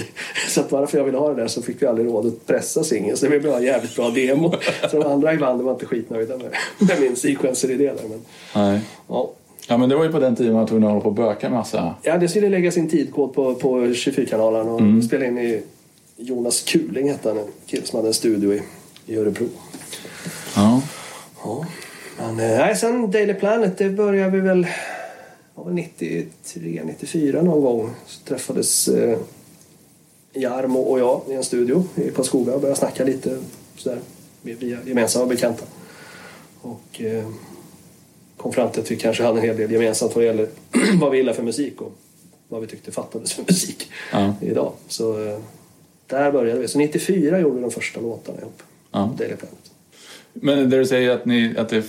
[0.49, 2.27] Så att bara för att jag ville ha det där så fick vi aldrig råd
[2.27, 3.17] att pressa singeln.
[3.17, 4.55] Så det blev en jävligt bra demo.
[4.91, 8.09] Så de andra i bandet var inte skitnöjda med, med min sequencer-idé där.
[8.09, 8.21] Men,
[8.55, 8.81] Nej.
[9.09, 9.33] ja.
[9.69, 11.51] Ja, men det var ju på den tiden man tvungen att hålla på och böka
[11.51, 11.95] massa.
[12.03, 15.63] ja, det skulle lägga sin tidkod på, på 24-kanalen och spela in i
[16.17, 18.63] Jonas Kuling hette han, en kille som hade en studio i,
[19.07, 19.47] i Örebro.
[20.55, 20.83] Ja.
[21.45, 21.67] Ja.
[22.19, 24.67] Men eh, nej, sen Daily Planet, det började vi väl
[25.55, 27.91] var väl 93, 94 någon gång.
[28.07, 29.19] Så träffades eh,
[30.35, 33.39] Jarmo och jag i en studio i Karlskoga och började snacka lite
[33.77, 33.99] sådär
[34.43, 35.65] via gemensamma bekanta.
[36.61, 37.25] Och eh,
[38.37, 40.49] kom fram till att vi kanske hade en hel del gemensamt vad det gäller
[41.01, 41.93] vad vi gillar för musik och
[42.49, 44.35] vad vi tyckte fattades för musik Ja.
[44.41, 44.73] idag.
[44.89, 45.39] Så eh,
[46.07, 46.69] där började vi.
[46.69, 48.63] Så 94 gjorde vi de första låtarna ihop.
[48.93, 49.15] Ja.
[49.19, 49.72] Daily Planet.
[50.35, 51.83] Men där du säger att, ni, att det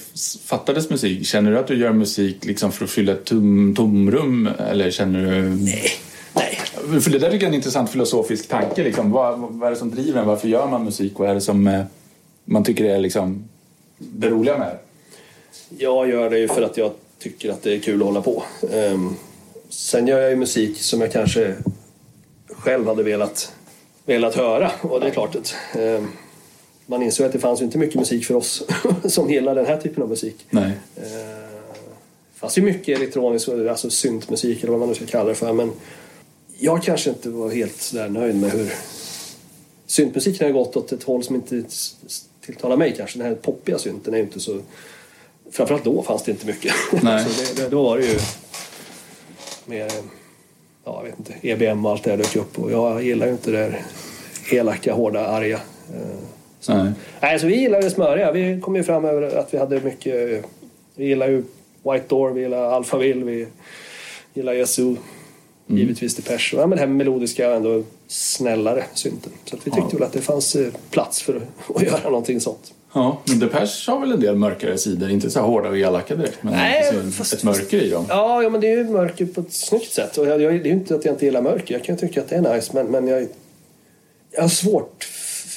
[0.45, 4.49] fattades musik, känner du att du gör musik liksom för att fylla ett tom, tomrum?
[4.69, 5.49] Eller känner du...
[5.49, 5.91] Nej.
[7.01, 8.83] För det där tycker jag är en intressant filosofisk tanke.
[8.83, 9.11] Liksom.
[9.11, 10.27] Vad, vad är det som driver en?
[10.27, 11.13] Varför gör man musik?
[11.15, 11.83] Vad är det som eh,
[12.45, 13.49] man tycker är liksom,
[13.97, 14.79] det roliga med det?
[15.83, 18.43] Jag gör det ju för att jag tycker att det är kul att hålla på.
[18.73, 19.15] Ehm,
[19.69, 21.55] sen gör jag ju musik som jag kanske
[22.49, 23.53] själv hade velat,
[24.05, 24.71] velat höra.
[24.81, 26.07] Och det är klart att ehm,
[26.85, 28.63] man insåg att det fanns inte mycket musik för oss
[29.05, 30.45] som gillar den här typen av musik.
[30.49, 30.71] Nej.
[30.95, 31.03] Eh,
[32.35, 35.53] fanns ju mycket elektronisk, alltså syntmusik eller vad man nu ska kalla det för.
[35.53, 35.71] Men
[36.57, 38.73] jag kanske inte var helt sådär nöjd med hur
[39.85, 41.63] syntmusiken har gått åt ett håll som inte
[42.45, 43.19] tilltalar mig kanske.
[43.19, 44.59] Den här poppiga synten är ju inte så...
[45.51, 46.73] Framförallt då fanns det inte mycket.
[47.03, 47.25] Nej.
[47.25, 48.19] så det, det, då var det ju
[49.65, 49.91] mer,
[50.85, 52.59] ja jag vet inte, EBM och allt det där dök upp.
[52.59, 53.85] Och jag gillar ju inte det där
[54.51, 55.59] elaka, hårda, arga.
[55.93, 56.19] Eh,
[56.69, 56.91] Nej.
[57.21, 58.31] Nej, så vi gillar det smöriga.
[58.31, 60.45] Vi kom ju fram över att vi hade mycket...
[60.95, 61.43] Vi gillar ju
[61.91, 63.47] White Door, vi gillar Alphaville, vi
[64.33, 64.95] gillar Yazoo.
[65.67, 66.53] Givetvis Depeche.
[66.57, 69.31] Ja, men det här melodiska ändå snällare synten.
[69.45, 69.97] Så att vi tyckte Ja.
[69.97, 71.41] väl att det fanns eh, plats för
[71.75, 72.73] att, göra någonting sånt.
[72.93, 75.09] Ja, men Depeche har väl en del mörkare sidor.
[75.09, 78.05] Inte så hårda och elaka direkt, men Nej, fast- ett mörker i dem.
[78.09, 80.17] Ja, ja men det är ju mörker på ett snyggt sätt.
[80.17, 81.73] Och jag, jag, det är ju inte att jag inte gillar mörker.
[81.75, 82.71] Jag kan tycka att det är nice.
[82.73, 83.27] Men, men jag,
[84.31, 85.07] jag har svårt...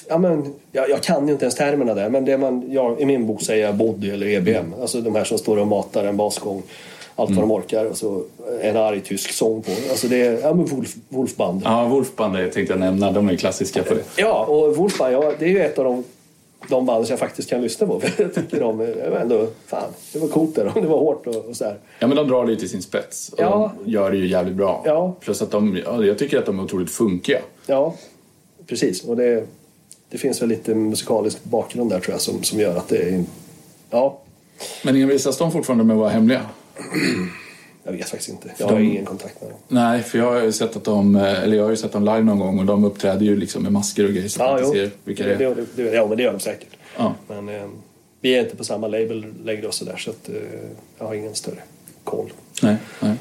[0.08, 2.08] Ja, men, jag, jag kan ju inte ens termerna där.
[2.08, 4.74] Men det man, jag, i min bok säger jag body eller EBM.
[4.80, 6.62] Alltså de här som står och matar en basgång.
[7.18, 7.84] Allt vad de orkar.
[7.84, 8.22] Och så
[8.60, 9.70] en arg tysk sång på.
[9.90, 11.62] Alltså det är ja, men Wolf, Wolfband.
[11.64, 11.82] Ja.
[11.82, 13.12] Ja, Wolfband det tänkte jag nämna.
[13.12, 14.24] De är klassiska på det.
[14.26, 16.04] och Wolfband, ja, det är ju ett av de,
[16.68, 18.00] de band som jag faktiskt kan lyssna på.
[18.18, 19.46] Jag tycker de är ändå...
[19.66, 20.72] Fan, det var coolt där.
[20.80, 21.76] Det var hårt och, och så här.
[21.98, 23.28] Ja, men de drar det ju till sin spets.
[23.28, 23.72] Och Ja.
[23.84, 24.82] de gör det ju jävligt bra.
[24.84, 25.14] Ja.
[25.20, 27.38] Plus att de, ja, jag tycker att de är otroligt funkiga.
[27.66, 27.94] Ja,
[28.66, 29.04] precis.
[29.04, 29.46] Och det,
[30.10, 33.24] det finns väl lite musikalisk bakgrund där tror jag som, som gör att det är...
[33.90, 34.18] Ja,
[34.84, 36.46] Men envisas de fortfarande med att vara hemliga?
[37.84, 38.50] Jag vet faktiskt inte.
[38.58, 39.58] Jag har de- ingen kontakt med dem.
[39.68, 42.20] Nej, för jag har ju sett att de, eller jag har ju sett dem live
[42.22, 44.90] någon gång och de uppträder ju liksom med masker och grejer så att man ser
[45.04, 45.38] vilka det är.
[45.54, 46.68] det, det, Ja, men det gör de säkert.
[46.96, 47.14] Ja.
[47.28, 47.62] Men eh,
[48.20, 50.34] vi är inte på samma label längre och sådär så att eh,
[50.98, 51.62] jag har ingen större
[52.04, 52.32] koll.
[52.62, 53.14] Nej, nej.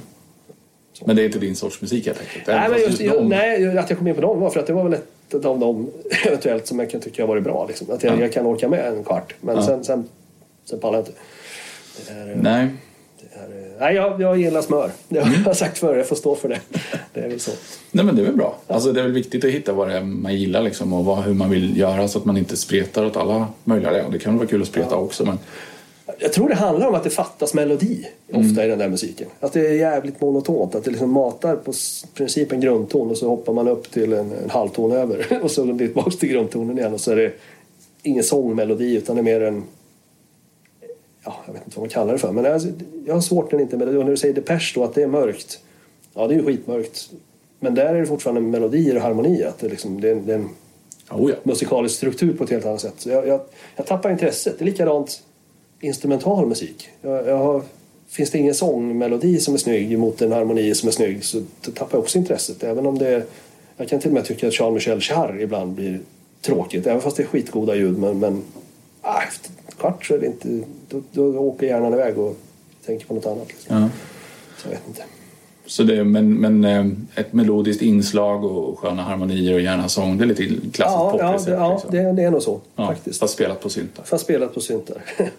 [1.06, 2.48] Men det är inte din sorts musik helt enkelt?
[2.48, 4.74] Nej, men just, jag, nej, att jag kom in på dem var för att det
[4.74, 5.90] var väl ett av dem
[6.26, 7.66] eventuellt som jag kan tycka har varit bra.
[7.68, 7.92] Liksom.
[7.92, 8.22] Att jag, Ja.
[8.22, 9.34] jag kan orka med en kvart.
[9.42, 9.66] Men Ja.
[9.66, 10.08] sen, sen,
[10.66, 11.12] sen pallar jag inte.
[12.08, 12.68] Det är, eh, Nej.
[13.34, 14.92] är, eh, nej, jag, jag gillar smör.
[15.10, 16.60] Det har jag sagt förr, jag får stå för det.
[17.14, 17.52] Det är väl så.
[17.92, 18.56] Nej men det är väl bra.
[18.68, 21.18] Alltså det är väl viktigt att hitta vad det är man gillar liksom och vad,
[21.24, 24.10] hur man vill göra så att man inte spretar åt alla möjliga.
[24.10, 25.40] Det kan vara kul att spreta också men
[26.20, 29.28] Jag tror det handlar om att det fattas melodi ofta i den där musiken.
[29.40, 30.76] Att det är jävligt monotont.
[30.76, 31.74] Att det liksom matar på
[32.14, 35.78] princip en grundton och så hoppar man upp till en, en halvton över och så
[35.78, 37.32] tillbaka till grundtonen igen och så är det
[38.04, 39.64] ingen sångmelodi utan det är mer en
[41.26, 42.32] ja, jag vet inte vad man kallar det för.
[42.32, 42.70] Men alltså,
[43.06, 43.98] jag har svårt när det inte är melodi.
[43.98, 45.60] Och när du säger Depeche då, att det är mörkt.
[46.14, 47.10] Ja, det är ju skitmörkt.
[47.60, 49.44] Men där är det fortfarande melodier och harmoni.
[49.44, 50.50] Att det, liksom, det, är, det är en
[51.12, 51.36] oh ja.
[51.44, 52.94] musikalisk struktur på ett helt annat sätt.
[52.98, 53.42] Så jag, jag,
[53.76, 54.60] jag tappar intresset.
[54.60, 55.24] Det är likadant
[55.80, 56.90] instrumental musik.
[57.02, 57.62] Jag, jag har,
[58.08, 61.98] finns det ingen sångmelodi som är snygg mot en harmoni som är snygg så tappar
[61.98, 62.64] jag också intresset.
[62.64, 63.26] Även om det är,
[63.78, 66.00] jag kan till och med tycka att Jean-Michel Jarre ibland blir
[66.42, 66.88] tråkigt.
[66.88, 67.98] Även fast det är skitgoda ljud.
[67.98, 68.44] Men, men
[69.02, 70.64] ah, efter en kvart så är det inte...
[70.90, 72.38] Då, då åker hjärnan iväg och
[72.86, 73.48] tänker på något annat.
[73.48, 73.76] Liksom.
[73.76, 73.90] ja.
[74.58, 75.04] Så jag vet inte.
[75.68, 76.86] Så det, men, men eh,
[77.22, 81.28] ett melodiskt inslag och sköna harmonier och gärna sång, det är lite klassiskt Ja, ja,
[81.28, 81.46] poprecept.
[81.46, 81.92] det, ja liksom.
[81.92, 83.20] det, det är nog så ja, faktiskt.
[83.20, 84.04] Fast spelat på syntar.
[84.04, 84.98] Fast spelat på syntar.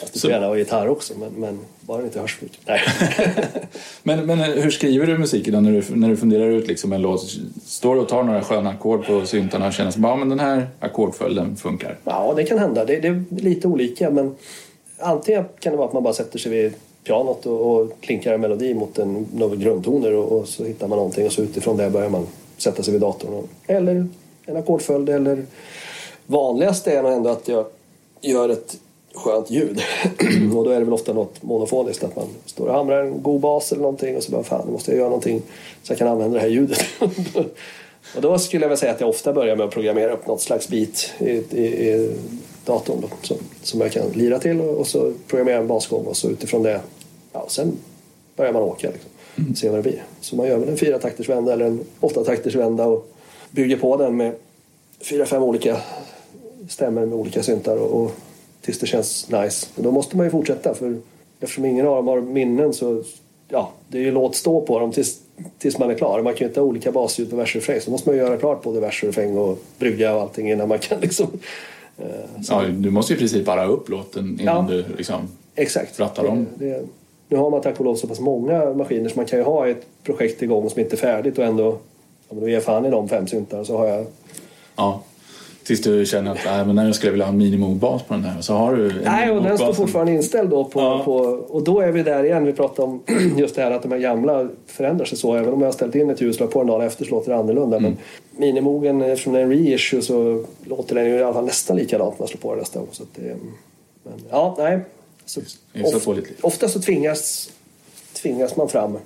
[0.00, 2.48] Fast Så- får gärna vara gitarr också, men, men bara det inte hörs för.
[2.66, 2.80] Nej.
[4.02, 7.02] Men, men hur skriver du musiken då när du, när du funderar ut liksom en
[7.02, 7.26] låt?
[7.66, 10.40] Står du och tar några sköna ackord på syntarna och känner att ja, men den
[10.40, 11.98] här ackordföljden funkar?
[12.04, 12.84] ja, det kan hända.
[12.84, 14.34] Det, det är lite olika, men
[14.98, 16.72] antingen kan det vara att man bara sätter sig vid
[17.06, 20.98] pianot och, och klinkar en melodi mot en, några grundtoner och, och så hittar man
[20.98, 23.34] någonting och så utifrån det börjar man sätta sig vid datorn.
[23.34, 24.08] Och, eller
[24.46, 25.46] en ackordföljd eller
[26.26, 27.66] vanligast är nog ändå att jag
[28.20, 28.76] gör ett
[29.14, 29.80] skönt ljud.
[30.56, 33.40] och då är det väl ofta något monofoniskt att man står och hamrar en god
[33.40, 35.42] bas eller någonting och så bara fan, nu måste jag göra någonting
[35.82, 36.78] så jag kan använda det här ljudet.
[38.16, 40.40] och då skulle jag väl säga att jag ofta börjar med att programmera upp något
[40.40, 42.14] slags beat i, i, i
[42.64, 46.16] datorn då, som, som jag kan lira till och, och så programmera en basgång och
[46.16, 46.80] så utifrån det,
[47.36, 47.72] ja sen
[48.36, 49.10] börjar man åka liksom.
[49.56, 50.02] Se vad det blir.
[50.20, 53.12] Så man gör väl en fyra takters vända eller en åtta takters vända och
[53.50, 54.32] bygger på den med
[55.00, 55.76] fyra, fem olika
[56.68, 58.12] stämmer med olika syntar och, och
[58.60, 59.66] tills det känns nice.
[59.76, 60.96] Och då måste man ju fortsätta för
[61.40, 63.02] eftersom ingen av dem har minnen så
[63.48, 65.20] ja, det är ju låt stå på dem tills,
[65.58, 66.22] tills man är klar.
[66.22, 68.22] Man kan ju inte ha olika basljud på vers och refräng så måste man ju
[68.22, 71.26] göra klart både vers och refräng och brygga och allting innan man kan liksom
[71.98, 72.06] eh,
[72.48, 74.74] Ja, du måste i princip bara upp låten innan Ja.
[74.76, 75.28] du liksom...
[75.54, 76.00] Exakt.
[76.00, 76.46] Rattar dem.
[76.58, 76.82] Det, det,
[77.28, 79.68] nu har man tack och lov så pass många maskiner så man kan ju ha
[79.68, 81.64] ett projekt igång som inte är färdigt och ändå
[82.28, 84.06] ja, men då ger jag fan i de fem syntarna så har jag
[84.76, 85.02] Ja.
[85.64, 88.24] Tills du känner att äh, men när jag skulle vilja ha en minimobas på den
[88.24, 91.02] här så har du Nej, och den står fortfarande inställd då på, Ja.
[91.04, 91.12] på...
[91.48, 92.44] Och då är vi där igen.
[92.44, 93.02] Vi pratade om
[93.36, 95.34] just det här att de här gamla förändrar sig så.
[95.34, 97.36] Även om jag har ställt in ett ljuslag på den dagen efter så låter det
[97.36, 97.76] annorlunda.
[97.76, 97.90] Mm.
[97.92, 98.00] Men
[98.40, 102.14] minimogen, eftersom det är en reissue så låter den ju i alla fall nästan likadant
[102.14, 102.88] när man slår på den nästa gång.
[102.92, 103.36] Så att det,
[104.02, 104.80] men ja, nej.
[105.26, 106.44] Så pålitligt.
[106.44, 107.50] ofta så tvingas,
[108.12, 108.98] tvingas man fram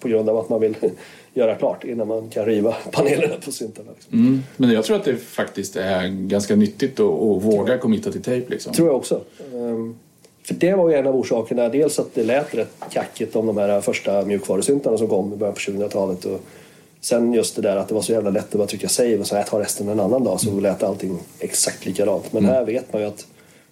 [0.00, 0.76] på grund av att man vill
[1.34, 3.90] göra klart innan man kan riva panelerna på syntarna.
[3.94, 4.18] Liksom.
[4.18, 4.42] Mm.
[4.56, 8.50] Men jag tror att det faktiskt är ganska nyttigt att, att våga committa till tejp.
[8.50, 8.72] Liksom.
[8.72, 9.20] tror jag också.
[9.54, 9.96] Ehm,
[10.42, 11.68] För det var ju en av orsakerna.
[11.68, 15.54] Dels att det lät rätt kackigt om de här första mjukvarusyntarna som kom i början
[15.54, 16.24] på 2000-talet.
[16.24, 16.40] Och
[17.00, 19.26] sen just det där att det var så jävla lätt att bara trycka save och
[19.26, 22.32] så här, ta resten en annan dag så lät allting exakt likadant.
[22.32, 23.26] Men här vet man ju att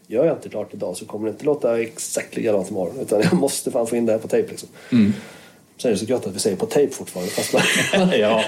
[0.09, 3.01] gör jag inte klart idag så kommer det inte låta exakt likadant imorgon.
[3.01, 4.69] Utan jag måste fan få in det här på tejp liksom.
[5.77, 7.31] Sen är det så gött att vi säger på tejp fortfarande.
[7.31, 7.55] Fast
[8.19, 8.43] ja.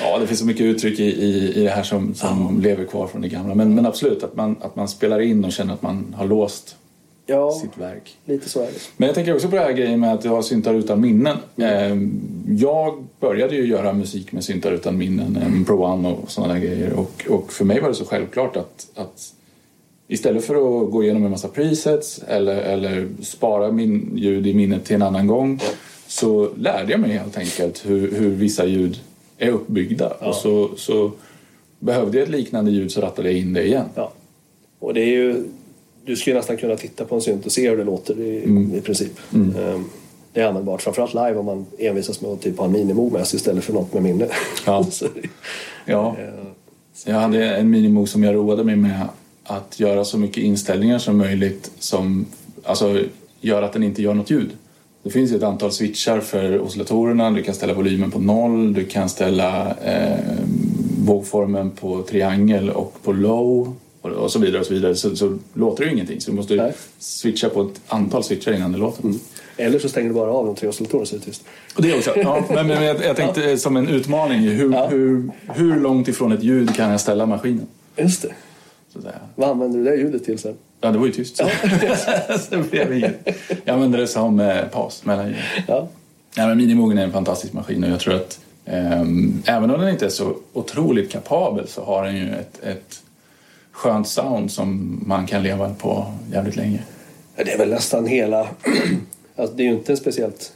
[0.00, 3.06] ja, det finns så mycket uttryck i, i, i det här som, som lever kvar
[3.06, 3.54] från det gamla.
[3.54, 6.76] Men, men absolut, att man, att man spelar in och känner att man har låst
[7.26, 8.16] ja, sitt verk.
[8.24, 8.80] lite så är det.
[8.96, 11.36] Men jag tänker också på det här grejen med att du har syntar utan minnen.
[11.56, 11.96] Eh,
[12.58, 16.60] Jag började ju göra musik med syntar utan minnen, en Pro One och sådana där
[16.60, 16.92] grejer.
[16.92, 19.32] Och, och för mig var det så självklart att, att
[20.12, 24.84] istället för att gå igenom en massa presets eller, eller spara min ljud i minnet
[24.84, 25.60] till en annan gång
[26.06, 29.00] så lärde jag mig helt enkelt hur, hur vissa ljud
[29.38, 30.08] är uppbyggda.
[30.10, 31.10] Och så, så
[31.78, 33.84] behövde jag ett liknande ljud så rattade jag in det igen.
[33.94, 34.12] Ja.
[34.78, 35.44] Och det är ju,
[36.04, 38.36] du skulle nästan kunna titta på en synt och se hur det låter i,
[38.78, 39.12] i princip.
[39.34, 39.84] Ehm,
[40.32, 43.26] Det är användbart, framförallt live om man envisas med att typ ha en minimo med
[43.26, 44.26] sig istället för något med minne.
[44.66, 44.84] Ja.
[44.90, 45.06] Så,
[45.86, 46.16] Ja.
[46.18, 46.44] eh,
[47.06, 49.08] Jag hade en minimo som jag roade mig med
[49.44, 52.26] att göra så mycket inställningar som möjligt som
[52.64, 52.98] alltså,
[53.40, 54.50] gör att den inte gör något ljud.
[55.02, 57.30] Det finns ett antal switchar för oscillatorerna.
[57.30, 60.18] Du kan ställa volymen på noll, du kan ställa eh,
[61.04, 64.60] vågformen på triangel och på low och, så vidare.
[64.60, 66.20] och Så vidare så, så låter det ju ingenting.
[66.20, 66.72] Så du måste Nej.
[66.98, 69.12] switcha på ett antal switchar innan det låter.
[69.56, 71.44] Eller så stänger du bara av de tre oscillatorerna så är det tyst.
[71.76, 72.12] Och det också.
[72.16, 74.86] Ja, men, men jag, jag tänkte som en utmaning, hur, Ja.
[74.86, 77.66] hur, hur långt ifrån ett ljud kan jag ställa maskinen?
[77.96, 78.32] Just det.
[78.92, 79.20] Så att säga.
[79.34, 80.54] Vad använder du det ljudet till sen?
[80.80, 81.36] Ja, det var ju tyst.
[81.36, 81.44] så
[82.50, 83.28] det blev inget.
[83.64, 85.42] Jag använde det som eh, paus mellan ljuden.
[85.68, 85.88] Ja.
[86.36, 90.04] Men Minimogen är en fantastisk maskin och jag tror att ehm, även om den inte
[90.04, 93.02] är så otroligt kapabel så har den ju ett, ett
[93.70, 96.82] skönt sound som man kan leva på jävligt länge.
[97.36, 98.48] Ja, Det är väl nästan hela...
[99.36, 100.52] alltså, det är ju inte speciellt...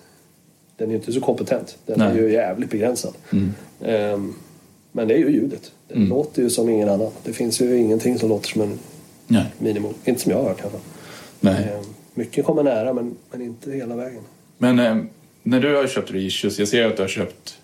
[0.76, 1.78] Den är ju inte så kompetent.
[1.86, 2.22] Den är Nej.
[2.22, 3.14] ju jävligt begränsad.
[3.84, 4.34] Ehm,
[4.92, 5.72] men det är ju ljudet.
[5.94, 6.08] Mm.
[6.08, 7.10] låter ju som ingen annan.
[7.24, 8.78] Det finns ju ingenting som låter som en
[9.26, 9.44] Nej.
[9.58, 9.94] minimum.
[10.04, 10.80] Inte som jag har hört i alla fall.
[11.40, 11.54] Nej.
[11.78, 14.22] Ehm, mycket kommer nära men, men inte hela vägen.
[14.58, 14.96] Men eh,
[15.42, 17.58] när du har köpt reissues, jag ser att du har köpt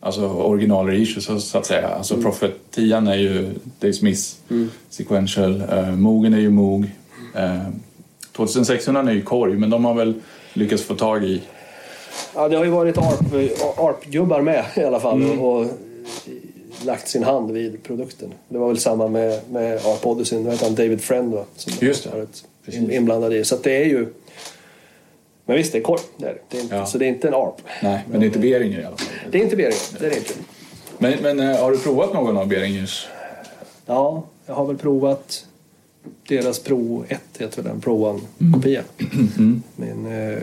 [0.00, 1.88] alltså original reissues så- att säga.
[1.88, 4.40] Alltså Prophet 10 är ju Dave Smiths
[4.90, 6.86] sequential, eh, Mogen är ju Moog.
[7.34, 7.58] Eh,
[8.32, 10.14] 2600 är ju korg men de har väl
[10.52, 11.40] lyckats få tag i
[12.34, 13.34] Ja, det har ju varit ARP,
[13.76, 15.40] ARP-gubbar med i alla fall Mm.
[15.40, 15.66] och
[16.84, 18.32] lagt sin hand vid produkten.
[18.48, 20.42] Det var väl samma med, med ARP Odyssey.
[20.42, 20.74] Vad heter han?
[20.74, 21.44] David Friend va?
[21.56, 22.26] Som Just det.
[22.64, 22.80] Precis.
[22.80, 23.44] in- inblandad i.
[23.44, 24.06] Så det är ju...
[25.46, 26.00] Men visst, det är korg.
[26.16, 26.58] Det är det.
[26.58, 26.86] är inte, Ja.
[26.86, 27.54] Så det är inte en ARP.
[27.82, 29.06] Nej, men det är inte Beringer i alla fall.
[29.30, 29.78] Det är inte Beringer.
[30.00, 30.34] Det är det inte.
[30.98, 33.06] Men, men eh, har du provat någon av Beringers?
[33.86, 35.46] Ja, jag har väl provat
[36.28, 38.82] deras Pro 1, heter den, Pro 1-kopia.
[39.76, 40.38] Min eh,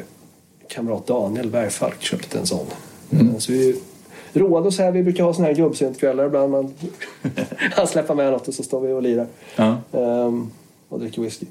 [0.67, 2.65] kamrat Daniel Bergfalk köpte en sån.
[3.11, 3.79] Eh, Så vi
[4.33, 4.91] roade oss här.
[4.91, 6.51] Vi brukar ha såna här gubbsyntkvällar ibland.
[6.51, 6.73] Man,
[7.71, 9.27] han släpper med något och så står vi och lirar.
[9.55, 9.77] Ja.
[9.91, 10.51] Ehm,
[10.89, 11.45] och dricker whisky.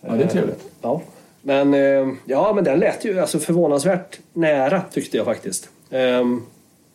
[0.00, 0.60] ja, det är trevligt.
[0.60, 1.02] Eh, ja.
[1.42, 5.68] Men, eh, ja, men den lät ju alltså förvånansvärt nära tyckte jag faktiskt.
[5.90, 6.42] Ehm,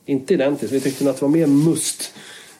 [0.05, 0.73] inte identiskt.
[0.73, 2.13] Vi tyckte att det var mer must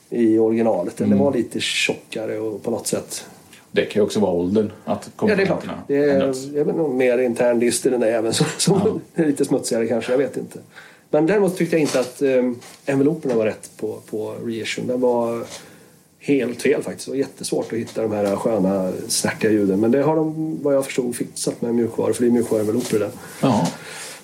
[0.10, 1.00] i originalet.
[1.00, 1.10] Mm.
[1.10, 3.26] Den var lite tjockare och på något sätt.
[3.72, 4.72] Det kan ju också vara åldern.
[4.86, 5.66] Att Ja, det är klart.
[5.88, 9.02] Det är, det är väl nog mer intern dist i den där även som, som
[9.16, 10.12] är lite smutsigare kanske.
[10.12, 10.60] Jag vet inte.
[11.16, 14.88] Men däremot tyckte jag inte att um, enveloperna var rätt på, på reissuen.
[14.88, 15.44] Den var
[16.20, 17.06] helt fel faktiskt.
[17.06, 19.80] Det var jättesvårt att hitta de här sköna snärtiga ljuden.
[19.80, 22.14] Men det har de, vad jag förstod, fixat med mjukvaror.
[22.14, 23.12] För det är mjukvaruenveloper i den.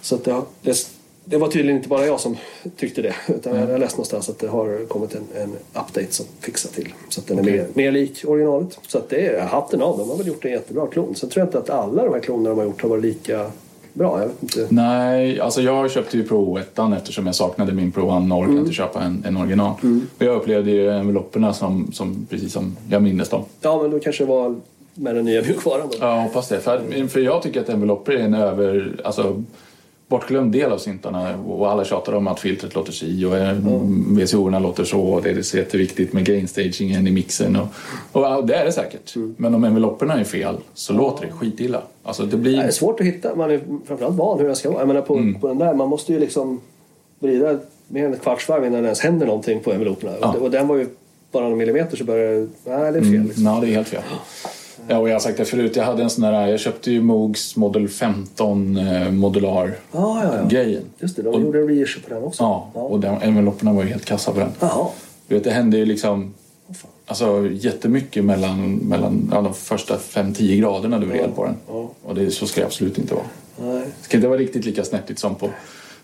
[0.01, 0.87] Så att det, det,
[1.25, 2.37] det var tydligen inte bara jag som
[2.77, 3.15] tyckte det.
[3.27, 6.93] Utan jag läste någonstans att det har kommit en, en update som fixar till.
[7.09, 7.53] Så att den är Okej.
[7.53, 8.79] mer, mer lik originalet.
[8.87, 9.97] Så att det är hatten av.
[9.97, 11.15] De har väl gjort en jättebra klon.
[11.15, 13.51] Sen tror jag inte att alla de här klonerna de har gjort har varit lika
[13.93, 14.19] bra.
[14.21, 14.67] Jag vet inte.
[14.69, 18.43] Nej, alltså jag köpte ju Pro 1 eftersom jag saknade min Pro 1 och orkade
[18.51, 18.57] Mm.
[18.59, 19.73] inte köpa en, en original.
[20.17, 23.43] Och jag upplevde ju envelopperna som, som precis som jag mindes dem.
[23.61, 24.55] Ja, men då kanske det var
[24.93, 25.97] med den nya mjukvaran då.
[25.99, 26.59] Ja, hoppas det.
[26.59, 28.95] För, för jag tycker att envelopper är en över...
[29.03, 29.43] Alltså,
[30.11, 34.15] bortglömd del av syntarna och alla tjatar om att filtret låter si och mm.
[34.17, 37.67] VCO-erna låter så och det är så jätteviktigt med gainstagingen i mixen och,
[38.37, 39.15] och det är det säkert.
[39.15, 39.35] Mm.
[39.37, 41.81] Men om envelopperna är fel så låter det skitilla.
[42.03, 42.71] Alltså det Nej, Det är blir...
[42.71, 43.35] svårt att hitta.
[43.35, 44.79] Man är framförallt van hur den ska vara.
[44.81, 45.39] Jag menar på, Mm.
[45.39, 46.59] på den där, man måste ju liksom
[47.19, 50.13] vrida mer än ett kvartsvarv innan det ens händer någonting på enveloperna.
[50.21, 50.33] Ja.
[50.33, 50.87] Och, och den var ju
[51.31, 52.47] bara någon millimeter så började det...
[52.63, 53.13] Nej, det är fel.
[53.15, 53.45] Mm, Liksom.
[53.45, 54.01] ja, det är helt fel.
[54.87, 57.01] Ja, och jag har sagt det förut, jag hade en sån där, jag köpte ju
[57.01, 60.47] Moogs Model 15 eh, modular Ja, ja, ja.
[60.47, 60.83] grejen.
[60.99, 62.43] Just det, de Och- gjorde en reissue på den också.
[62.43, 64.49] Ja, och den, envelopperna var ju helt kassa på den.
[64.59, 64.87] Jaha.
[65.27, 66.33] Du vet, det hände ju liksom
[66.73, 66.91] fan.
[67.05, 71.55] alltså, jättemycket mellan, mellan ja, de första 5-10 graderna du vred på den.
[71.67, 71.89] Ja.
[72.05, 73.25] Och det, så ska det absolut inte vara.
[73.61, 73.81] Nej.
[73.99, 75.49] Det ska inte vara riktigt lika snärtigt som på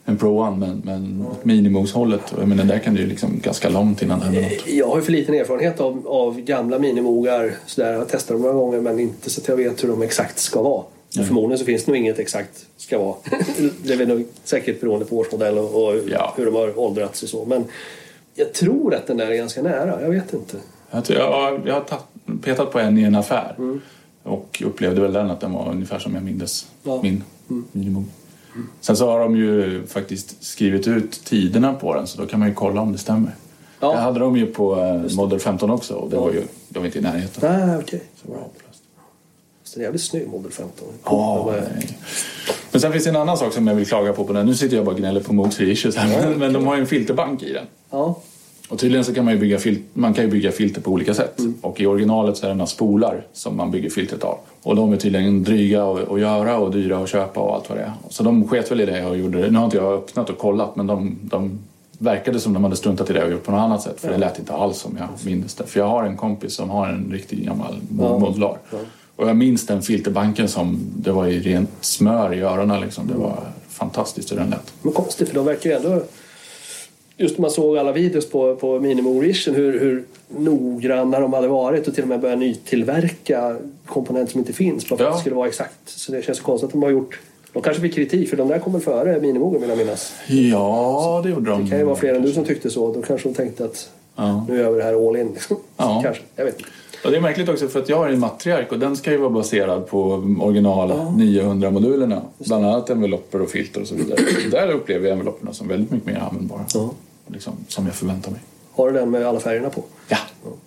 [0.10, 2.22] en Pro One, men, men åt minimos-hållet.
[2.40, 4.68] Jag menar, där kan det ju liksom ganska långt innan det händer något.
[4.68, 7.54] Jag har ju för liten erfarenhet av, av gamla minimogar.
[7.66, 9.88] Så där, jag har testat dem några gånger men inte så att jag vet hur
[9.90, 10.84] de exakt ska vara.
[11.20, 13.16] Och förmodligen så finns det nog inget exakt ska vara.
[13.84, 16.34] det är nog säkert beroende på årsmodell och, och Ja.
[16.38, 17.46] hur de har åldrats och så.
[17.46, 17.64] Men
[18.36, 20.02] jag tror att den där är ganska nära.
[20.02, 20.58] Jag vet inte.
[20.92, 22.08] Jag, jag, jag har tatt,
[22.44, 23.82] petat på en i en affär Mm.
[24.24, 27.00] och upplevde väl den att den var ungefär som jag mindes Ja.
[27.00, 27.24] Mm.
[27.50, 28.06] min minimum.
[28.82, 32.50] Sen så har de ju faktiskt skrivit ut tiderna på den så då kan man
[32.50, 33.32] ju kolla om det stämmer.
[33.80, 33.92] Ja.
[33.92, 36.86] Det hade de ju på eh, Model 15 också och det var ju, det var
[36.86, 37.60] inte i närheten.
[37.60, 38.04] Nej, okej.
[38.22, 38.50] Så bra.
[39.64, 40.88] Så det är jävligt snygg Model 15.
[41.04, 41.98] Ja, De nej.
[42.72, 44.46] Men sen finns det en annan sak som jag vill klaga på på den.
[44.46, 46.82] Nu sitter jag bara och gnäller på Moogs reissues här, men, men de har ju
[46.82, 47.66] en filterbank i den.
[47.90, 48.20] ja.
[48.70, 51.38] Och tydligen så kan man ju bygga, fil- man kan bygga filter på olika sätt.
[51.62, 54.38] Och i originalet så är det några spolar som man bygger filtret av.
[54.64, 57.84] Och de är tydligen dryga att, göra och dyra att köpa och allt vad det
[57.84, 57.92] är.
[58.10, 59.52] Så de sket väl i det och gjorde det.
[59.52, 61.60] Nu har inte jag öppnat och kollat men de, de
[61.98, 64.00] verkade som de hade struntat i det och gjort på något annat sätt.
[64.02, 65.64] För det lät inte alls som jag minns det.
[65.68, 68.20] För jag har en kompis som har en riktigt gammal Ja.
[68.20, 68.58] modular.
[69.16, 73.08] Och jag minns den filterbanken som det var i rent smör i öronen liksom.
[73.08, 74.74] Det var fantastiskt hur den lät.
[74.82, 76.02] Men konstigt, för de verkar ju ändå...
[77.20, 80.04] Just när man såg alla videos på, på Minimo Vision hur, hur
[80.38, 84.98] noggranna de hade varit och till och med börjat nytillverka komponenter som inte finns för
[85.00, 85.08] Ja.
[85.08, 85.74] att det skulle vara exakt.
[85.86, 87.20] Så det känns så konstigt att de har gjort...
[87.54, 90.14] De kanske fick kritik för de där kommer före Minimogen vill jag minnas.
[90.28, 91.64] Ja, det gjorde de.
[91.64, 92.94] Det kan ju vara fler än du som tyckte så.
[92.94, 94.46] Då kanske de tänkte att Ja.
[94.50, 95.28] nu gör vi det här all in.
[95.34, 95.58] Liksom.
[95.78, 96.00] Ja.
[96.04, 96.70] Kanske, jag vet inte.
[97.06, 99.18] Och det är märkligt också för att jag har en matriark och den ska ju
[99.18, 100.04] vara baserad på
[100.42, 102.22] original 900-modulerna.
[102.38, 104.20] Bland annat envelopper och filter och så vidare.
[104.52, 106.62] Där upplever jag envelopperna som väldigt mycket mer användbara.
[106.74, 106.90] Ja.
[107.28, 108.40] Liksom, som jag förväntar mig.
[108.72, 109.84] Har du den med alla färgerna på?
[110.08, 110.18] Ja,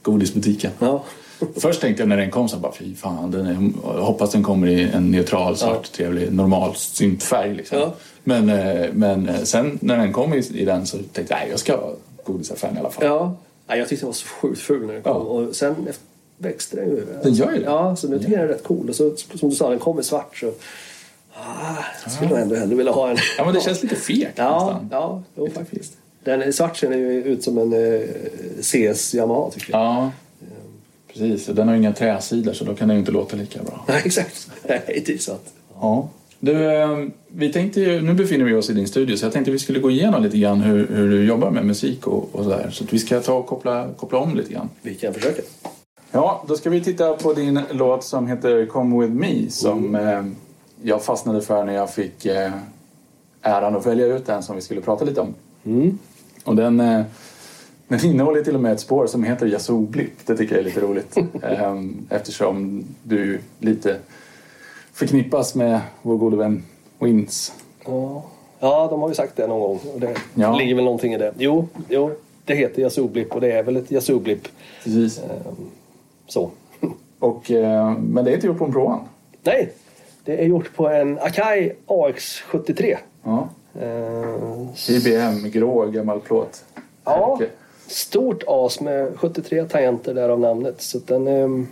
[0.03, 0.71] godisbutiken.
[0.79, 1.05] Ja.
[1.57, 4.43] Först tänkte jag när den kom så bara fy fan, den är, jag hoppas den
[4.43, 7.55] kommer i en neutral, svart, trevlig, normal syntfärg.
[7.55, 7.79] Liksom.
[7.79, 7.95] Ja.
[8.25, 11.49] Men, eh, men eh, sen när den kom i, i den så tänkte jag nej,
[11.51, 11.93] jag ska ha
[12.25, 13.05] godisaffären i alla fall.
[13.05, 13.37] Ja.
[13.67, 15.13] Nej, jag tyckte den var så sjukt ful när den kom.
[15.13, 15.19] Ja.
[15.19, 15.89] Och sen
[16.39, 17.07] växte den ju.
[17.23, 17.65] Den gör ju det.
[17.65, 18.89] Ja, så nu tycker jag den är rätt cool.
[18.89, 20.53] Och så, som du sa, den kom i svart så...
[21.35, 23.17] Ah, jag skulle nog ändå hellre vilja ha en.
[23.39, 24.89] Ja, men det känns lite fegt Ja, nästan.
[24.91, 25.97] ja jo, Lite faktiskt.
[26.25, 28.01] Den svart ser ju ut som en eh,
[28.61, 29.81] CS Yamaha tycker jag.
[29.81, 30.11] Ja,
[31.09, 31.47] precis.
[31.47, 33.85] Den har ju inga träsidor så då kan den ju inte låta lika bra.
[33.89, 34.51] Nej, exakt.
[34.69, 35.53] Nej, det är sant.
[35.81, 36.09] Ja.
[36.43, 39.51] Du, eh, vi tänkte ju, nu befinner vi oss i din studio så jag tänkte
[39.51, 42.71] vi skulle gå igenom lite grann hur, hur du jobbar med musik och, och sådär.
[42.71, 44.69] Så vi ska ta och koppla, koppla om lite grann.
[44.83, 45.43] Vi kan försöka.
[46.13, 50.25] Ja, då ska vi titta på din låt som heter Come With Me som eh,
[50.83, 52.53] jag fastnade för när jag fick eh,
[53.43, 55.35] äran att välja ut den som vi skulle prata lite om.
[55.65, 55.99] Mm.
[56.51, 57.03] Och den, eh,
[57.89, 60.27] den innehåller till och med ett spår som heter Yazoo Blipp.
[60.27, 61.17] Det tycker jag är lite roligt.
[61.43, 63.97] Ehm, eftersom du lite
[64.93, 66.63] förknippas med vår gode vän
[66.99, 67.53] Wins.
[67.85, 68.25] Ja.
[68.61, 69.81] ja, de har ju sagt det någon gång.
[69.95, 70.57] Och det Ja.
[70.57, 71.35] ligger väl någonting i det.
[71.39, 72.11] Jo, jo
[72.45, 74.49] det heter Yazoo-blipp och det är väl ett Yazoo-blipp.
[74.85, 75.21] Precis.
[76.27, 76.51] Så.
[77.19, 79.01] Och, eh, men det är inte gjort på en Pro One.
[79.43, 79.73] Nej,
[80.25, 82.97] det är gjort på en Akai AX73.
[83.23, 83.49] Ja.
[83.75, 86.65] Eh, IBM, grå gammal plåt.
[87.05, 87.51] Ja, Okej.
[87.87, 90.81] stort as med 73 tangenter därav namnet.
[90.83, 91.69] Så den, ehm,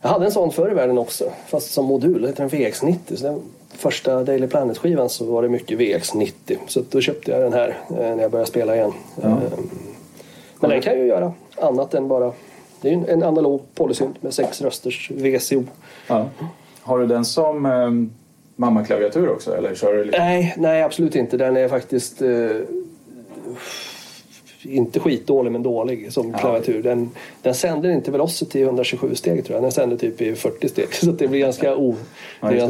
[0.00, 2.22] jag hade en sån förr i världen också, fast som modul.
[2.22, 3.16] Det heter en VX90.
[3.16, 6.56] Så den första Daily Planet-skivan så var det mycket VX90.
[6.68, 8.92] Så då köpte jag den här eh, när jag började spela igen.
[9.22, 9.38] Ehm,
[10.60, 12.32] Men den kan ju göra annat än bara...
[12.80, 15.64] Det är ju en- analog polysynt med sex rösters VCO.
[16.06, 16.26] Ja.
[16.82, 17.90] Har du den som eh,
[18.56, 20.18] mammaklaviatur också eller kör du lite?
[20.18, 21.36] Nej, nej absolut inte.
[21.36, 22.28] Den är faktiskt eh,
[24.62, 26.38] inte skitdålig men dålig som Ja.
[26.38, 26.82] klaviatur.
[26.82, 27.10] Den,
[27.42, 29.62] den sänder inte Velocity i 127 steg tror jag.
[29.64, 30.86] Den sänder typ i 40 steg.
[30.94, 31.94] Så det blir ganska Ja,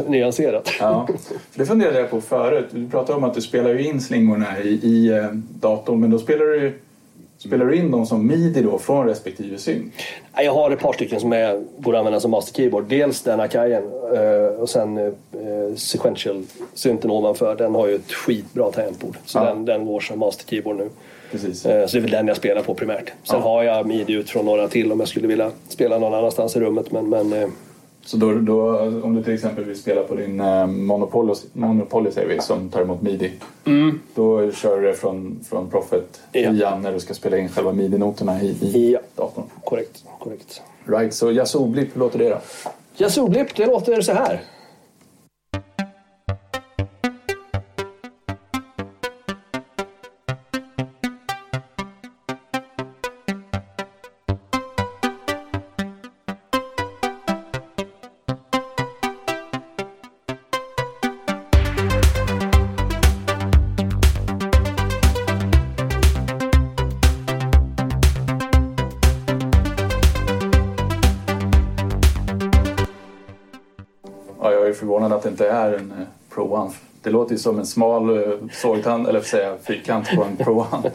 [0.07, 0.71] onyanserat.
[0.79, 1.07] Ja,
[1.51, 2.65] för det funderade jag på förut.
[2.71, 5.25] Du pratade om att du spelar ju in slingorna i, i eh,
[5.59, 6.73] datorn men då spelar du,
[7.45, 9.93] spelar du in dem som midi då från respektive synk.
[10.37, 12.85] Jag har ett par stycken som är, borde användas som master keyboard.
[12.89, 15.11] Dels den Akajen eh, och sen eh,
[15.75, 17.55] sequential-synten ovanför.
[17.55, 19.17] Den har ju ett skitbra tangentbord.
[19.25, 19.43] Så Ja.
[19.45, 20.89] den, den går som master keyboard nu.
[21.31, 21.65] Precis.
[21.65, 23.05] Eh, Så det är väl den jag spelar på primärt.
[23.23, 23.43] Sen Ja.
[23.43, 26.59] har jag midi ut från några till om jag skulle vilja spela någon annanstans i
[26.59, 26.91] rummet.
[26.91, 27.51] Men, men
[28.05, 32.27] Så då, då, om du till exempel vill spela på din eh, Monopoly, Monopoly säger
[32.27, 33.31] vi, som tar emot midi.
[34.15, 36.51] Då kör du det från, från Prophet Ja.
[36.51, 36.77] ja.
[36.79, 38.99] när du ska spela in själva midi-noterna i, i Ja.
[39.15, 39.45] datorn.
[39.63, 40.03] korrekt.
[40.19, 40.61] korrekt.
[40.85, 42.37] Right, så Yazoo Blipp, hur låter det då?
[42.97, 44.41] Yazoo-blipp, det låter så här.
[77.15, 80.65] Låter ju som en smal eh, sågtand, eller för att säga fyrkant på en Pro
[80.71, 80.91] One.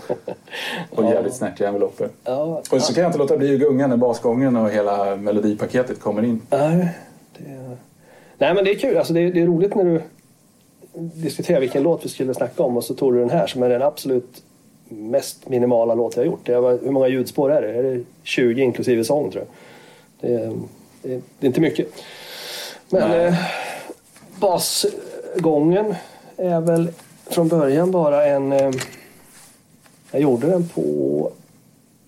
[0.90, 2.08] Och jävligt snärtiga enveloper.
[2.24, 6.00] Ja, Och så kan jag inte låta bli att gunga när basgången och hela melodipaketet
[6.00, 6.42] kommer in.
[6.50, 6.88] nej,
[7.38, 7.76] det...
[8.38, 8.96] nej, men det är kul.
[8.96, 10.02] Alltså, det, är, det är roligt när du
[11.14, 13.68] diskuterar vilken låt vi skulle snacka om och så tog du den här som är
[13.68, 14.42] den absolut
[14.88, 16.46] mest minimala låt jag har gjort.
[16.46, 17.68] Det var, hur många ljudspår är det?
[17.68, 19.50] Är det 20 inklusive sång tror jag?
[20.30, 20.52] Det är,
[21.02, 21.88] det är, inte mycket.
[22.88, 23.34] Men eh,
[25.36, 25.94] Gången
[26.36, 26.92] är väl
[27.26, 28.52] från början bara en...
[28.52, 28.70] Eh,
[30.10, 31.30] jag gjorde den på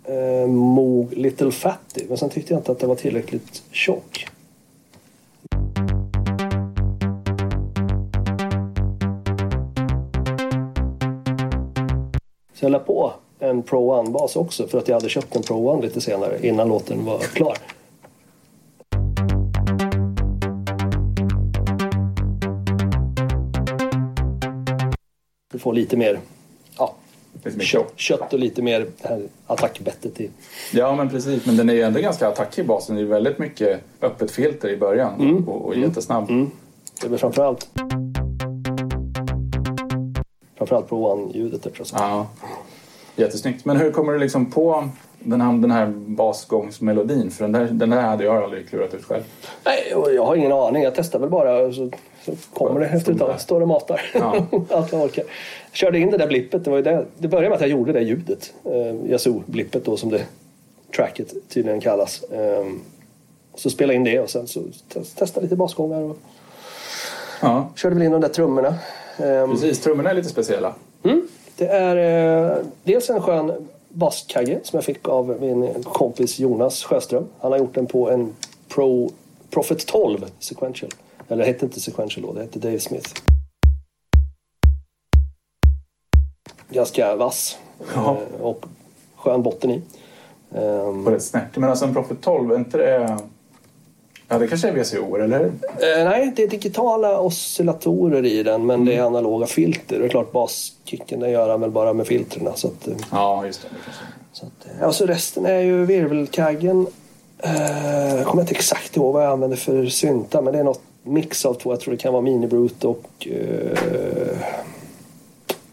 [0.05, 4.29] eh, Moog Little Fatty men sen tyckte jag inte att den var tillräckligt tjock.
[12.55, 15.69] Så jag la på en Pro One-bas också för att jag hade köpt en Pro
[15.69, 17.57] One lite senare innan låten var klar.
[25.63, 26.21] Får lite mer
[26.79, 26.95] ja,
[27.61, 28.87] kött, kött och lite mer
[29.47, 30.31] attackbettet i.
[30.73, 31.47] Ja, men precis.
[31.47, 32.97] Men den är ju ändå ganska attackig basen.
[32.97, 36.31] Det är väldigt mycket öppet filter i början och, och jättesnabb.
[36.31, 36.51] Mm.
[37.01, 37.69] Det är väl framförallt
[40.57, 41.67] framförallt på One-ljudet.
[41.93, 42.27] Ja,
[43.17, 43.65] jättesnyggt.
[43.65, 44.89] Men hur kommer du liksom på
[45.19, 47.31] den här, den här basgångsmelodin?
[47.31, 49.23] För den där, den där hade jag aldrig klurat ut själv.
[49.65, 50.83] Nej, jag har ingen aning.
[50.83, 51.91] Jag testar väl bara så,
[52.25, 53.41] så kommer det efter ett tag.
[53.41, 54.01] Står och matar.
[54.15, 54.47] Ja.
[54.71, 55.25] Allt jag orkar.
[55.71, 56.65] Jag körde in det där blippet.
[56.65, 58.53] Det, var ju det, det började med att jag gjorde det ljudet.
[58.65, 60.25] Eh, Yazoo-blippet då som det
[60.97, 62.23] tracket tydligen kallas.
[62.23, 62.67] Eh,
[63.55, 66.17] så spelade jag in det och sen så test- testade lite basgångar och
[67.41, 68.75] Ja, körde väl in de där trummorna.
[69.19, 69.81] Eh, precis.
[69.81, 70.75] Trummorna är lite speciella.
[71.05, 71.29] Mm.
[71.57, 71.97] Det är
[72.51, 77.25] eh, dels en skön baskagge som jag fick av min kompis Jonas Sjöström.
[77.41, 78.33] Han har gjort den på en
[78.69, 79.11] Pro
[79.51, 80.91] Prophet 12 Sequential.
[81.33, 83.11] Eller det hette inte Sequential då, det hette Dave Smith.
[86.71, 87.59] Ganska vass
[87.95, 88.17] Ja.
[88.37, 88.65] eh, och
[89.17, 89.83] skön botten i.
[90.55, 91.57] Ehm, På rätt snärt.
[91.57, 93.19] Men alltså en Prophet 12, är inte det...
[94.29, 95.45] Ja, det kanske är VCO, eller?
[95.45, 99.99] Eh, nej, det är digitala oscillatorer i den men det är analoga filter.
[99.99, 102.53] Det är klart baskicken den gör han väl bara med filtrerna.
[102.55, 103.69] Så att, eh, Ja, just det.
[103.69, 103.93] det.
[104.33, 106.87] Så att, ja, så resten är ju virvelkaggen.
[107.39, 110.83] Eh, jag kommer inte exakt ihåg vad jag använder för synta men det är något
[111.03, 111.73] mix av två.
[111.73, 114.39] Jag tror det kan vara Mini Brute och eh,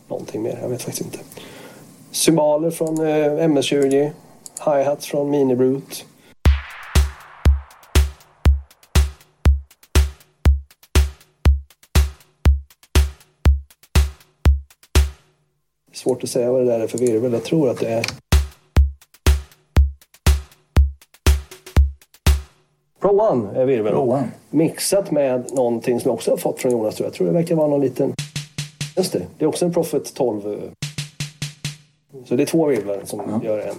[0.07, 0.59] någonting mer.
[0.61, 1.19] Jag vet faktiskt inte.
[2.11, 4.11] Cymbaler från eh, MS-20.
[4.65, 5.95] Hi-hats från Mini Brute.
[15.93, 17.33] Svårt att säga vad det där är för virvel.
[17.33, 18.05] Jag tror att det är
[22.99, 23.95] Pro One är virveln.
[23.95, 24.29] Pro One.
[24.49, 27.09] Mixat med någonting som jag också har fått från Jonas tror jag.
[27.11, 28.13] Jag tror det verkar vara någon liten...
[28.97, 30.47] Just det, det är också en Prophet 12.
[30.53, 30.59] eh.
[32.25, 33.49] Så det är två virvlar som Ja.
[33.49, 33.75] gör en.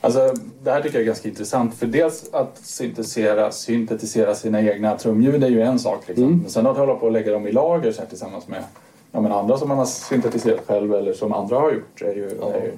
[0.00, 1.74] Alltså, det här tycker jag är ganska intressant.
[1.74, 6.08] För dels att syntetisera, syntetisera sina egna trumljud är ju en sak.
[6.08, 6.24] Liksom.
[6.26, 6.38] Mm.
[6.38, 8.64] Men sen att hålla på och lägga dem i lager så här, tillsammans med
[9.12, 12.30] ja, men andra som man har syntetiserat själv eller som andra har gjort är ju,
[12.40, 12.52] Ja.
[12.52, 12.72] är ju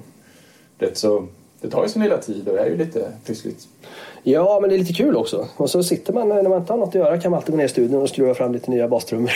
[0.79, 1.27] rätt så...
[1.61, 3.67] Det tar ju sin lilla tid och är ju lite pyssligt.
[4.27, 5.47] Ja, men det är lite kul också.
[5.57, 7.57] Och så sitter man, när man inte har något att göra kan man alltid gå
[7.57, 9.31] ner i studion och skruva fram lite nya bastrummor.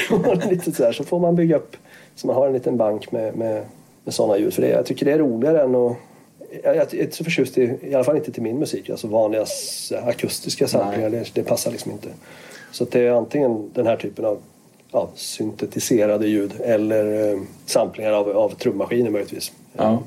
[0.50, 0.92] lite sådär.
[0.92, 1.76] Så får man bygga upp,
[2.16, 3.66] så man har en liten bank med, med,
[4.04, 4.54] med sådana ljud.
[4.54, 5.98] För det, jag tycker det är roligare än att
[6.64, 9.08] jag jag är inte så förtjust i, i alla fall inte till min musik, alltså
[9.08, 9.46] vanliga
[10.04, 12.08] akustiska samplingar, det, det passar liksom inte.
[12.72, 14.38] Så det är antingen den här typen av
[14.92, 19.52] ja, syntetiserade ljud eller eh, samplingar av, av trummaskiner möjligtvis.
[19.78, 20.00] Ja.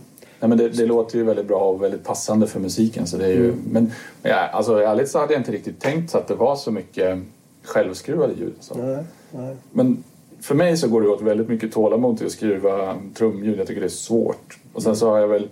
[0.43, 3.07] Nej, men det, det låter ju väldigt bra och väldigt passande för musiken.
[3.07, 3.63] Så det är ju, Mm.
[3.71, 6.71] Men ja, alltså, ärligt så hade jag inte riktigt tänkt så att det var så
[6.71, 7.19] mycket
[7.65, 8.55] självskruvade ljud.
[8.61, 8.75] Så.
[8.75, 9.57] Nej, nej.
[9.73, 10.05] Men
[10.41, 13.59] för mig så går det åt väldigt mycket tålamod till att skruva trumljud.
[13.59, 14.59] Jag tycker det är svårt.
[14.73, 15.49] Och sen så har jag väl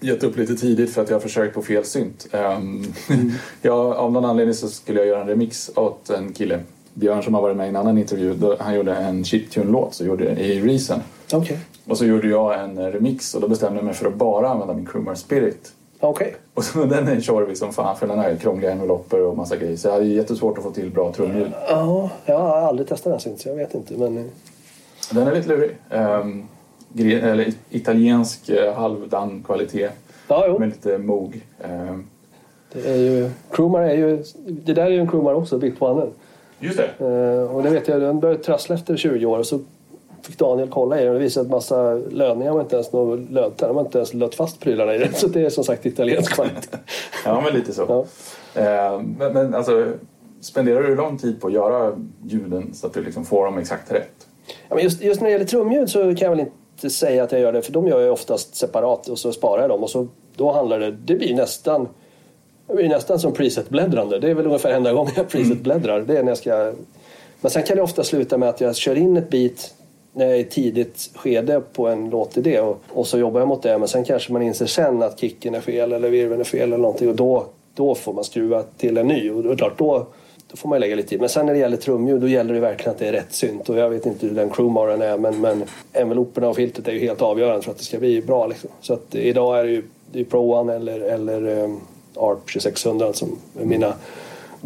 [0.00, 2.26] gett upp lite tidigt för att jag har försökt på fel synt.
[2.32, 2.92] Um,
[3.62, 6.60] jag, av någon anledning så skulle jag göra en remix åt en kille.
[6.94, 8.56] Björn som har varit med i en annan intervju.
[8.60, 11.00] Han gjorde en chiptune-låt så gjorde i Reason.
[11.32, 11.58] Okej.
[11.88, 14.74] Och så gjorde jag en remix och då bestämde jag mig för att bara använda
[14.74, 15.72] min Croomer Spirit.
[16.00, 16.36] Okej.
[16.54, 19.76] Och så, den är tjorvig som fan för den ju krångliga envelopper och massa grejer.
[19.76, 21.52] Så jag hade jättesvårt att få till bra trumljud.
[21.68, 23.94] Ja, jag har aldrig testat den synt så jag vet inte.
[23.94, 24.24] Men, eh,
[25.12, 25.70] Den är lite lurig.
[25.90, 26.48] Um,
[27.12, 29.88] eller italiensk eh, halvdan kvalitet
[30.28, 30.58] ja, jo.
[30.58, 31.40] med lite mog.
[31.64, 32.06] Ehm,
[32.72, 36.06] Det, är ju, Crewmar är ju, det där är ju en Crewmar också, One.
[36.58, 37.06] just det.
[37.06, 39.60] Eh, och det vet jag, den började trassla efter 20 år och så
[40.26, 43.30] fick Daniel kolla i den och det visade att massa lödningar var inte ens något
[43.30, 43.70] lödtänd.
[43.70, 45.14] De har inte ens lött fast prylarna i den.
[45.14, 46.78] Så det är som sagt italiensk kvalitet.
[47.24, 47.86] Ja, men lite så.
[47.88, 48.04] Ja.
[48.62, 49.92] Ehm, men, men alltså,
[50.40, 51.92] spenderar du lång tid på att göra
[52.24, 54.26] ljuden så att du liksom får dem exakt rätt?
[54.68, 57.32] Ja, men just, just när det gäller trumljud så kan jag väl inte säga att
[57.32, 59.90] jag gör det för de gör jag oftast separat och så sparar jag dem och
[59.90, 61.88] så då handlar det, det blir nästan
[62.66, 64.18] det blir nästan som preset-bläddrande.
[64.18, 66.00] Det är väl ungefär enda gången jag preset-bläddrar.
[66.00, 66.72] Det är när jag ska...
[67.40, 69.74] Men sen kan det ofta sluta med att jag kör in ett bit
[70.16, 73.62] när jag är i tidigt skede på en låtidé och, och så jobbar jag mot
[73.62, 76.62] det men sen kanske man inser sen att kicken är fel eller virveln är fel
[76.62, 80.06] eller någonting och då, då får man skruva till en ny och då, klart, då,
[80.50, 81.20] då får man lägga lite tid.
[81.20, 83.68] Men sen när det gäller trumljud då gäller det verkligen att det är rätt synt
[83.68, 86.98] och jag vet inte hur den crewmaren är men, men enveloperna och filtret är ju
[86.98, 88.46] helt avgörande för att det ska bli bra.
[88.46, 88.70] Liksom.
[88.80, 91.80] Så att idag är det ju det är Pro One eller, eller um,
[92.16, 93.94] ARP 2600 som är mina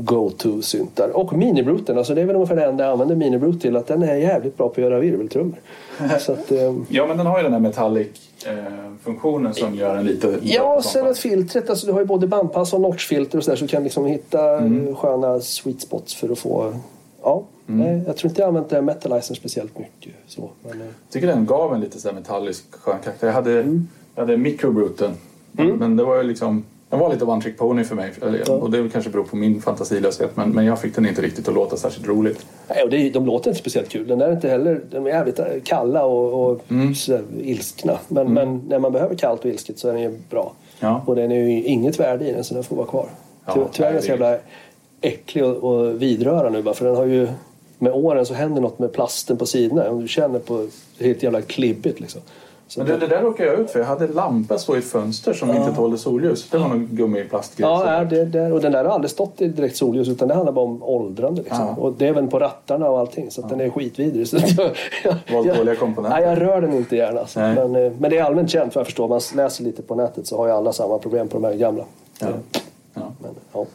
[0.04, 1.16] go-to-syntar.
[1.16, 4.02] Och minibruten, alltså det är väl ungefär det enda jag använder minibrut till, att den
[4.02, 5.60] är jävligt bra på att göra virveltrummor.
[5.98, 10.38] Att, ehm, Ja, men den har ju den här metallic-funktionen som gör den lite...
[10.42, 13.64] Ja, sen att filtret, alltså du har ju både bandpass och notchfilter och sådär så
[13.64, 14.96] du kan liksom hitta mm.
[14.96, 16.72] sköna sweet spots för att få...
[17.22, 20.12] Ja, Nej, jag tror inte jag använt den metalizern speciellt mycket.
[20.26, 23.26] Så, men, eh, Jag tycker den gav en lite så metallisk skön karaktär.
[23.26, 23.52] Jag hade,
[24.14, 25.12] jag hade microbruten.
[25.52, 26.64] Men det var ju liksom...
[26.90, 28.10] Den var lite one trick pony för mig.
[28.48, 30.36] Och det kanske beror på min fantasilöshet.
[30.36, 32.46] Men, men jag fick den inte riktigt att låta särskilt roligt.
[32.68, 34.06] Nej, och det, de låter inte speciellt kul.
[34.08, 36.60] Den är inte heller, de är jävligt kalla och, och
[36.96, 37.98] sådär ilskna.
[38.08, 40.52] Men, men när man behöver kallt och ilsket så är den ju bra.
[40.80, 41.02] Ja.
[41.06, 43.08] Och den är ju inget värde i den så den får vara kvar.
[43.46, 44.36] Ja, Ty- Tyvärr är den så jävla
[45.00, 47.28] äcklig och, och vidröra nu bara för den har ju
[47.78, 49.90] med åren så händer något med plasten på sidorna.
[49.90, 50.66] Om du känner på
[50.98, 52.20] det är helt jävla klibbigt liksom.
[52.70, 53.78] Så Men det, det där råkade jag ut för.
[53.78, 56.48] Jag hade en lampa stå i ett fönster som inte tålde solljus.
[56.50, 57.68] Det var någon gummiplastgrej.
[57.68, 60.28] Ja, Så- är det, det, och den där har aldrig stått i direkt solljus utan
[60.28, 61.42] det handlar bara om åldrande.
[61.42, 61.66] Liksom.
[61.76, 61.82] Ja.
[61.82, 64.28] Och det är även på rattarna och allting så den är skitvidrig.
[64.28, 64.70] Så jag,
[65.28, 66.20] jag, jag, komponenter.
[66.20, 67.20] Nej, jag rör den inte gärna.
[67.20, 67.40] Alltså.
[67.40, 69.08] Men, eh, men det är allmänt känt vad jag förstår.
[69.08, 71.84] Man läser lite på nätet så har ju alla samma problem på de här gamla.
[72.20, 72.26] Ja.
[72.26, 72.32] Eh,
[72.94, 73.02] Ja.
[73.22, 73.66] Men, ja.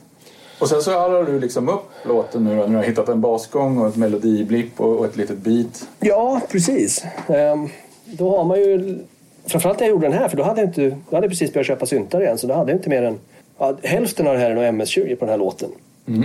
[0.59, 3.21] Och sen så arrar du liksom upp låten nu då, när du har hittat en
[3.21, 5.87] basgång och ett melodiblipp och, och ett litet beat.
[5.99, 7.03] ja, precis.
[7.27, 7.69] Ehm,
[8.05, 8.99] då har man ju...
[9.45, 11.67] Framförallt när jag gjorde den här, för då hade jag, inte, då hade precis börjat
[11.67, 12.37] köpa syntar igen.
[12.37, 13.19] Så då hade jag inte mer än...
[13.57, 15.69] Ja, hälften av det här är nog MS-20 på den här låten.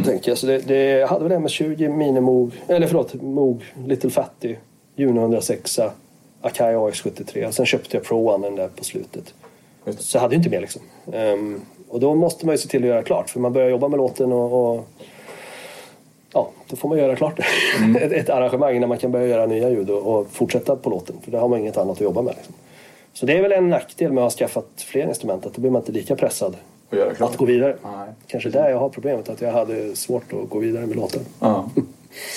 [0.05, 0.39] Tänker jag.
[0.39, 4.57] Så det, det, hade väl MS-20, Minimoog, eller förlåt, Moog, Little Fatty,
[4.97, 5.79] Juno 106,
[6.41, 7.47] Akai AX73.
[7.47, 9.35] Och sen köpte jag Pro One den där på slutet.
[9.99, 10.83] Så jag hade ju inte mer liksom.
[11.13, 13.31] Ehm, och då måste man ju se till att göra klart.
[13.31, 14.89] För man börjar jobba med låten och, och
[16.33, 17.99] ja, då får man göra klart det.
[18.05, 21.17] ett, ett arrangemang när man kan börja göra nya ljud och, och fortsätta på låten.
[21.25, 22.35] För då har man inget annat att jobba med.
[22.37, 22.55] Liksom.
[23.13, 25.47] Så det är väl en nackdel med att ha skaffat fler instrument.
[25.47, 26.57] Att då blir man inte lika pressad
[27.19, 27.77] att gå vidare.
[27.83, 28.09] Nej.
[28.27, 29.29] Kanske där jag har problemet.
[29.29, 31.21] Att jag hade svårt att gå vidare med låten.
[31.41, 31.69] Ja.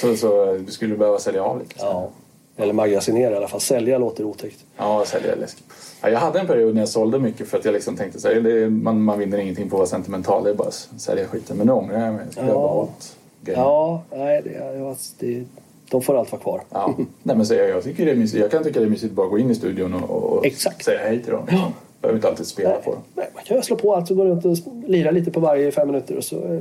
[0.02, 1.76] Så, så du skulle behöva sälja av lite?
[1.80, 2.10] Ja.
[2.58, 3.60] Eller magasinera i alla fall.
[3.62, 4.58] Sälja låter otäckt.
[4.78, 5.66] Ja, sälja är läskigt.
[6.02, 8.28] Ja, jag hade en period när jag sålde mycket för att jag liksom tänkte så
[8.28, 11.26] här, det man, man vinner ingenting på att vara sentimental, det är bara att sälja
[11.28, 11.58] skiten.
[11.58, 12.26] Men nu ångrar jag mig.
[12.36, 12.54] Jag Ja.
[12.54, 13.60] bara åt grejer.
[13.60, 15.44] Ja, nej, det, ja, det,
[15.89, 16.62] de får allt vara kvar.
[16.70, 16.96] Ja.
[17.24, 18.41] Nej, men så jag, jag, tycker det är mysigt.
[18.41, 20.46] jag kan tycka det är mysigt att bara gå in i studion och, och
[20.84, 21.46] säga hej till dem.
[21.46, 21.60] Liksom.
[21.60, 23.02] Jag behöver inte alltid spela på dem.
[23.16, 25.88] Nej, man kan slå på allt och gå runt och lira lite på varje fem
[25.88, 26.60] minuter och så eh,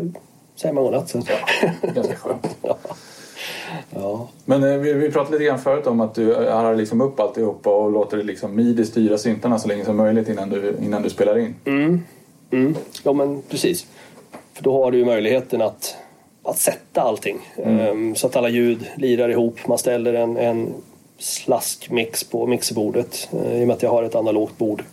[0.56, 1.08] säger man godnatt.
[1.08, 1.22] sen.
[1.94, 2.56] Ganska skönt.
[3.90, 4.28] Ja.
[4.44, 7.70] Men eh, vi, vi pratade lite grann förut om att du har liksom upp alltihopa
[7.70, 11.10] och låter det liksom midi styra syntarna så länge som möjligt innan du, innan du
[11.10, 11.54] spelar in.
[11.64, 12.74] Mm.
[13.02, 13.86] ja, men precis.
[14.52, 15.96] För då har du ju möjligheten att,
[16.44, 17.38] att sätta allting.
[17.64, 19.66] Ehm, så att alla ljud lirar ihop.
[19.66, 20.74] Man ställer en, en
[21.18, 23.28] slaskmix på mixerbordet.
[23.32, 24.84] Eh, I och med att jag har ett analogt bord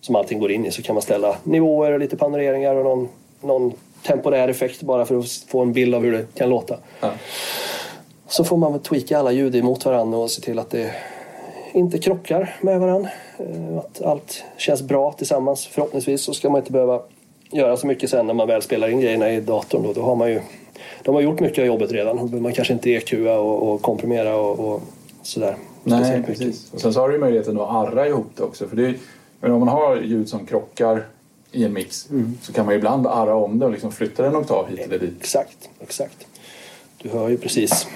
[0.00, 3.08] som allting går in i så kan man ställa nivåer och lite panoreringar och någon,
[3.40, 3.72] någon
[4.06, 6.76] temporär effekt bara för att få en bild av hur det kan låta.
[7.00, 7.10] Ja.
[8.28, 10.90] Så får man tweaka alla ljud emot varandra och se till att det
[11.72, 13.10] inte krockar med varandra.
[13.38, 15.66] Eh, Att allt känns bra tillsammans.
[15.66, 17.00] Förhoppningsvis så ska man inte behöva
[17.50, 19.82] göra så mycket sen när man väl spelar in grejerna i datorn.
[19.82, 20.40] Då, då har man ju
[21.04, 22.16] de har gjort mycket av jobbet redan.
[22.16, 24.82] Då behöver man kanske inte EQa och, och komprimera och, och
[25.22, 25.56] sådär.
[25.84, 26.72] Nej, precis.
[26.72, 28.68] Och sen så har du möjligheten att arra ihop det också.
[28.68, 28.94] För det är,
[29.40, 31.06] men om man har ljud som krockar
[31.52, 32.08] i en mix
[32.42, 35.14] så kan man ibland arra om det och liksom flytta en oktav hit eller dit.
[35.20, 36.26] Exakt, exakt.
[37.02, 37.86] Du hör ju precis.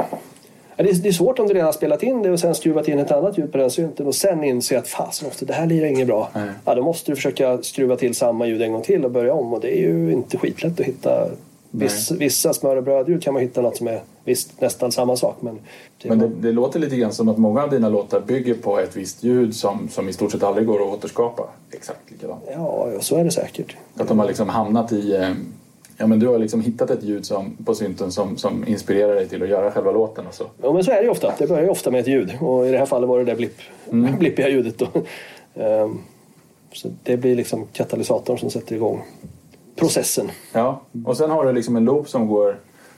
[0.77, 2.55] Ja, det, är, det är svårt om du redan har spelat in det och sen
[2.55, 5.67] skruvat in ett annat ljud på den synten och sen inse att fasen det här
[5.67, 6.31] lirar inget bra.
[6.35, 6.49] Nej.
[6.65, 9.53] Ja, då måste du försöka skruva till samma ljud en gång till och börja om
[9.53, 11.29] och det är ju inte skitlätt att hitta.
[11.71, 15.59] Viss, vissa smörrebrödljud kan man hitta något som är visst, nästan samma sak men,
[16.03, 18.79] det Men det, det låter lite grann som att många av dina låtar bygger på
[18.79, 22.43] ett visst ljud som, som i stort sett aldrig går att återskapa exakt likadant.
[22.53, 23.77] Ja, så är det säkert.
[23.97, 25.15] Att de har liksom hamnat i...
[25.17, 25.31] eh,
[26.01, 29.29] Ja, men du har liksom hittat ett ljud som, på synten som, som inspirerar dig
[29.29, 30.45] till att göra själva låten och så.
[30.63, 31.35] Ja, men så är det ju ofta.
[31.39, 33.35] Det börjar ju ofta med ett ljud och i det här fallet var det det
[33.35, 33.57] blipp,
[34.19, 34.79] blippiga ljudet.
[34.79, 34.87] Då.
[35.55, 35.99] Ehm,
[36.73, 39.03] så det blir liksom katalysatorn som sätter igång
[39.79, 40.31] processen.
[40.53, 42.57] Ja, och sen har du liksom en loop som går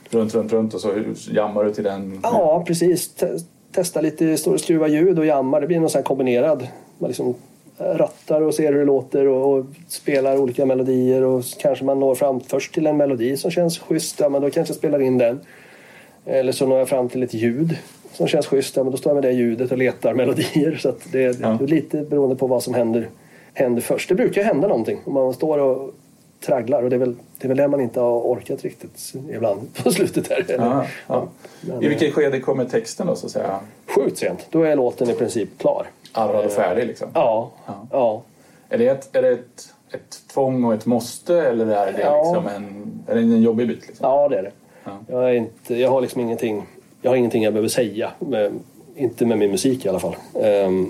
[0.09, 0.91] runt, runt, runt och så
[1.31, 2.19] jammar du till den.
[2.23, 3.09] Ja, precis.
[3.13, 3.37] Te-
[3.71, 5.61] testa lite står och skruva ljud och jammar.
[5.61, 6.67] Det blir någon sån kombinerad.
[6.99, 7.33] Man liksom
[7.77, 12.15] rattar och ser hur det låter och, och spelar olika melodier och kanske man når
[12.15, 14.19] fram först till en melodi som känns schysst.
[14.19, 15.39] Ja, men då kanske jag spelar in den.
[16.25, 17.77] Eller så når jag fram till ett ljud
[18.13, 18.75] som känns schysst.
[18.77, 20.77] Ja, men då står jag med det ljudet och letar melodier.
[20.81, 21.57] Så det, Ja.
[21.59, 23.09] det är lite beroende på vad som händer,
[23.53, 24.09] händer först.
[24.09, 25.93] Det brukar hända någonting om man står och
[26.45, 29.73] tragglar och det är väl det är väl det man inte har orkat riktigt ibland
[29.83, 30.29] på slutet.
[30.29, 30.45] Här.
[30.57, 31.27] Ja, ja.
[31.61, 33.59] Men, I vilket skede kommer texten då så att säga?
[33.95, 34.47] Sjukt sent.
[34.49, 35.87] Då är låten i princip klar.
[36.13, 37.07] Arrad och färdig liksom?
[37.13, 37.51] Ja.
[37.65, 37.87] Ja.
[37.91, 38.21] ja.
[38.69, 42.23] Är det, ett, är det ett, ett tvång och ett måste eller är det Ja.
[42.23, 43.87] liksom en, är det en jobbig bit?
[43.87, 44.09] Liksom?
[44.09, 44.51] Ja, det är det.
[44.83, 44.91] Ja.
[45.07, 46.63] Jag, är inte, jag har liksom ingenting
[47.01, 48.11] jag har ingenting jag behöver säga.
[48.19, 48.51] Med,
[48.95, 50.15] inte med min musik i alla fall.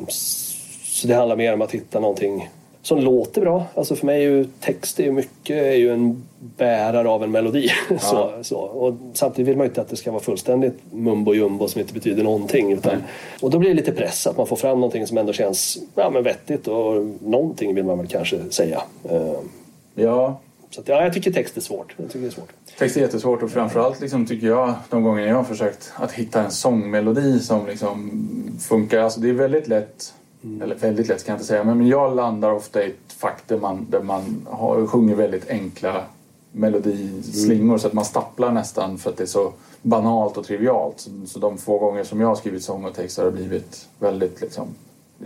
[0.07, 0.47] S-
[0.83, 2.49] så det handlar mer om att hitta någonting
[2.81, 3.65] som låter bra.
[3.75, 7.69] Alltså för mig är ju text är mycket är ju en bärare av en melodi.
[7.99, 8.57] så, så.
[8.57, 11.93] Och samtidigt vill man ju inte att det ska vara fullständigt mumbo jumbo som inte
[11.93, 12.71] betyder någonting.
[12.71, 13.03] Utan,
[13.41, 16.09] och då blir det lite press att man får fram någonting som ändå känns ja,
[16.09, 18.81] men vettigt och någonting vill man väl kanske säga.
[19.09, 19.33] Eh,
[19.95, 21.93] Ja, Så att, ja, jag tycker text är svårt.
[21.97, 22.49] Jag tycker det är svårt.
[22.79, 26.43] Text är jättesvårt och framförallt liksom, tycker jag de gånger jag har försökt att hitta
[26.43, 28.11] en sångmelodi som liksom
[28.69, 28.99] funkar.
[28.99, 30.13] Alltså det är väldigt lätt,
[30.61, 33.57] eller väldigt lätt kan jag inte säga, men jag landar ofta i ett fack där
[33.57, 36.03] man, där man har, sjunger väldigt enkla
[36.51, 40.99] melodislingor så att man stapplar nästan för att det är så banalt och trivialt.
[40.99, 43.87] Så, så de få gånger som jag har skrivit sång och text har det blivit
[43.99, 44.67] väldigt liksom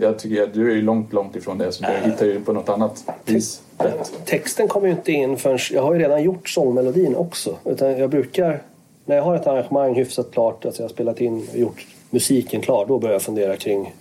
[0.00, 2.52] jag tycker att du är ju långt, långt ifrån det så du hittar ju på
[2.52, 4.12] något annat vis rätt.
[4.24, 5.58] Texten kommer ju inte in förrän...
[5.72, 7.56] Jag har ju redan gjort sångmelodin också.
[7.64, 8.62] Utan jag brukar...
[9.04, 12.60] När jag har ett arrangemang hyfsat klart, alltså jag har spelat in och gjort musiken
[12.60, 13.94] klar, då börjar jag fundera kring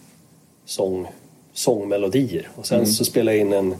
[0.65, 1.07] sång,
[1.53, 2.49] sångmelodier.
[2.55, 3.75] Och sen så spelar jag in en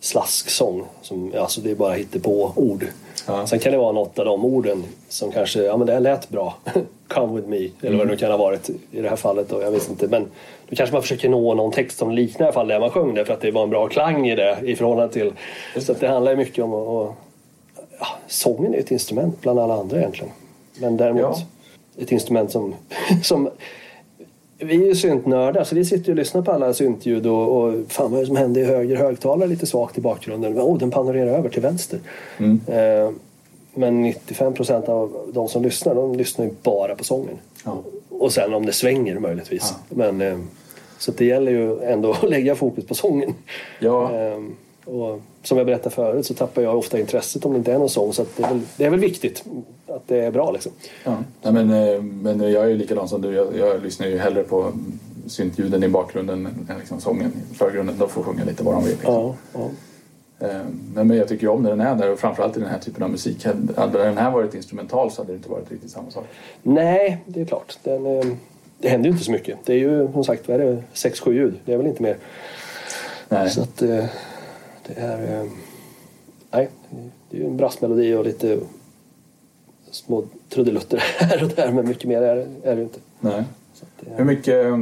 [0.00, 0.84] slasksång.
[1.02, 2.86] Som, alltså det är bara på ord.
[3.26, 3.46] Ja.
[3.46, 6.28] Sen kan det vara något av de orden som kanske, ja men det här lät
[6.28, 6.54] bra.
[7.08, 9.48] Come with me, eller vad det nu kan ha varit i det här fallet.
[9.48, 10.08] Då, jag vet inte.
[10.08, 10.26] Men
[10.68, 13.14] då kanske man försöker nå någon text som liknar i alla fall det man sjöng
[13.14, 15.32] det för att det var en bra klang i det i förhållande till...
[15.76, 17.08] Så att det handlar ju mycket om att...
[17.08, 17.14] att
[18.00, 20.32] ja, sången är ett instrument bland alla andra egentligen.
[20.80, 21.22] Men däremot
[21.96, 22.02] Ja.
[22.02, 22.74] ett instrument som,
[23.22, 23.50] som
[24.60, 28.10] vi är ju syntnördar så vi sitter och lyssnar på alla syntljud och, och fan
[28.10, 30.58] vad är det som händer i höger högtalare lite svagt i bakgrunden.
[30.58, 31.98] Oh, den panorerar över till vänster.
[32.66, 33.10] Eh,
[33.74, 37.38] men 95 procent av de som lyssnar, de lyssnar ju bara på sången.
[37.64, 37.82] Ja.
[38.08, 39.74] Och sen om det svänger möjligtvis.
[39.88, 40.38] Men, eh,
[40.98, 43.34] så det gäller ju ändå att lägga fokus på sången.
[43.78, 44.16] Ja.
[44.16, 44.40] Eh,
[44.84, 47.88] och som jag berättade förut så tappar jag ofta intresset om det inte är någon
[47.88, 48.12] sång.
[48.12, 49.44] Så det, är väl, det är väl viktigt
[49.86, 50.72] att det är bra liksom.
[51.04, 51.16] Ja.
[51.42, 53.32] Nej, men, eh, men jag är ju likadan som du.
[53.34, 54.72] Jag, jag lyssnar ju hellre på
[55.26, 57.98] syntljuden i bakgrunden än liksom sången i förgrunden.
[57.98, 58.92] De får sjunga lite vad de vill.
[58.92, 59.14] Liksom.
[59.14, 59.68] Ja, ja.
[60.46, 60.60] Eh,
[60.94, 62.78] Men, men jag tycker ju om när den är där och framförallt i den här
[62.78, 63.46] typen av musik.
[63.76, 66.24] Hade den här varit instrumental så hade det inte varit riktigt samma sak.
[66.62, 67.78] Nej, det är klart.
[67.82, 68.24] Den, eh,
[68.78, 69.58] det händer ju inte så mycket.
[69.64, 70.82] Det är ju som sagt, vad är det?
[70.94, 71.54] 6-7 ljud.
[71.64, 72.16] Det är väl inte mer.
[73.28, 73.50] Nej.
[73.50, 74.04] Så att eh,
[74.94, 75.42] det är...
[75.42, 75.48] eh,
[76.52, 76.68] Nej,
[77.30, 78.58] det är en brassmelodi och lite
[79.90, 81.72] små trudelutter här och där.
[81.72, 82.98] Men mycket mer är, är det inte.
[83.20, 83.44] Nej.
[84.00, 84.78] Det, Hur mycket, eh,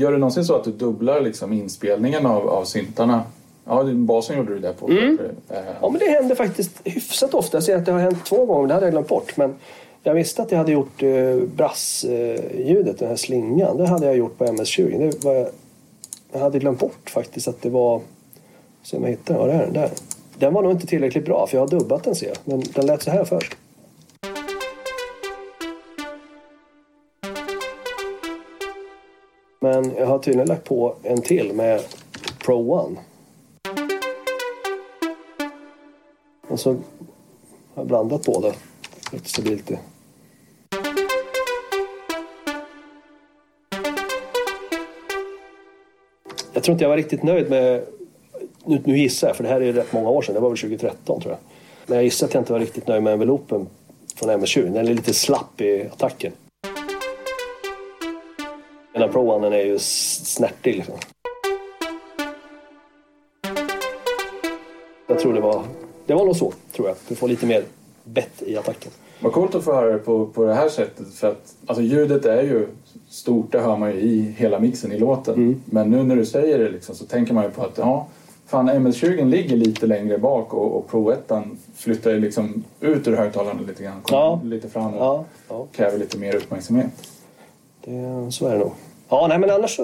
[0.00, 3.22] gör du någonsin så att du dubblar liksom inspelningen av, av syntarna?
[3.64, 4.88] Ja, basen gjorde du det på.
[4.88, 5.18] Mm.
[5.48, 7.56] Eh, Ja, men det händer faktiskt hyfsat ofta.
[7.56, 9.36] Jag ser att det har hänt två gånger, det hade jag glömt bort.
[9.36, 9.54] Men
[10.02, 13.76] jag visste att jag hade gjort eh, brassljudet, den här slingan.
[13.76, 14.98] Det hade jag gjort på MS-20.
[14.98, 15.48] Det var,
[16.32, 18.00] jag hade glömt bort faktiskt att det var...
[18.82, 19.60] Se om jag hittar den.
[19.60, 19.90] Är den där.
[20.38, 22.36] Den var nog inte tillräckligt bra, för jag har dubbat den ser jag.
[22.44, 23.56] Men den lät så här först.
[29.60, 31.82] Men jag har tydligen lagt på en till med
[32.44, 32.96] Pro One.
[36.48, 36.78] Och så har
[37.74, 38.52] jag blandat båda.
[39.12, 39.78] Lite stabilt det.
[46.52, 47.84] Jag tror inte jag var riktigt nöjd med...
[48.64, 50.34] Nu, nu gissar jag, för det här är rätt många år sedan.
[50.34, 51.38] Det var väl 2013 tror jag.
[51.86, 53.66] Men jag gissar att jag inte var riktigt nöjd med envelopen
[54.14, 54.62] från MS-20.
[54.62, 56.32] Den är lite slapp i attacken.
[58.92, 60.94] Den här Pro är ju snärtig liksom.
[65.06, 65.62] Jag tror det var...
[66.06, 66.96] Det var nog så, tror jag.
[67.08, 67.64] Du får lite mer
[68.04, 68.90] bett i attacken.
[69.20, 71.14] Vad coolt att få höra det på, på det här sättet.
[71.14, 72.68] För att alltså, ljudet är ju
[73.08, 75.34] stort, det hör man ju i hela mixen i låten.
[75.34, 75.62] Mm.
[75.64, 78.08] Men nu när du säger det liksom, så tänker man ju på att ja,
[78.52, 81.18] fan MS-20 ligger lite längre bak och, och Pro 1
[81.76, 84.00] flyttar liksom ut ur högtalarna lite grann.
[84.02, 84.40] Kommer Ja.
[84.44, 86.86] lite fram och Ja, ja kräver lite mer uppmärksamhet.
[87.84, 88.70] det, så är det nog.
[89.08, 89.80] Ja, nej men annars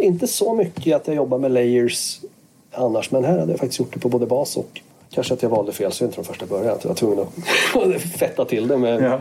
[0.00, 2.20] inte så mycket att jag jobbar med layers
[2.72, 3.10] annars.
[3.10, 5.72] Men här hade jag faktiskt gjort det på både bas och kanske att jag valde
[5.72, 6.72] fel synt från första början.
[6.74, 7.18] Att jag var tvungen
[7.96, 9.02] att fetta till det med...
[9.02, 9.20] Ja.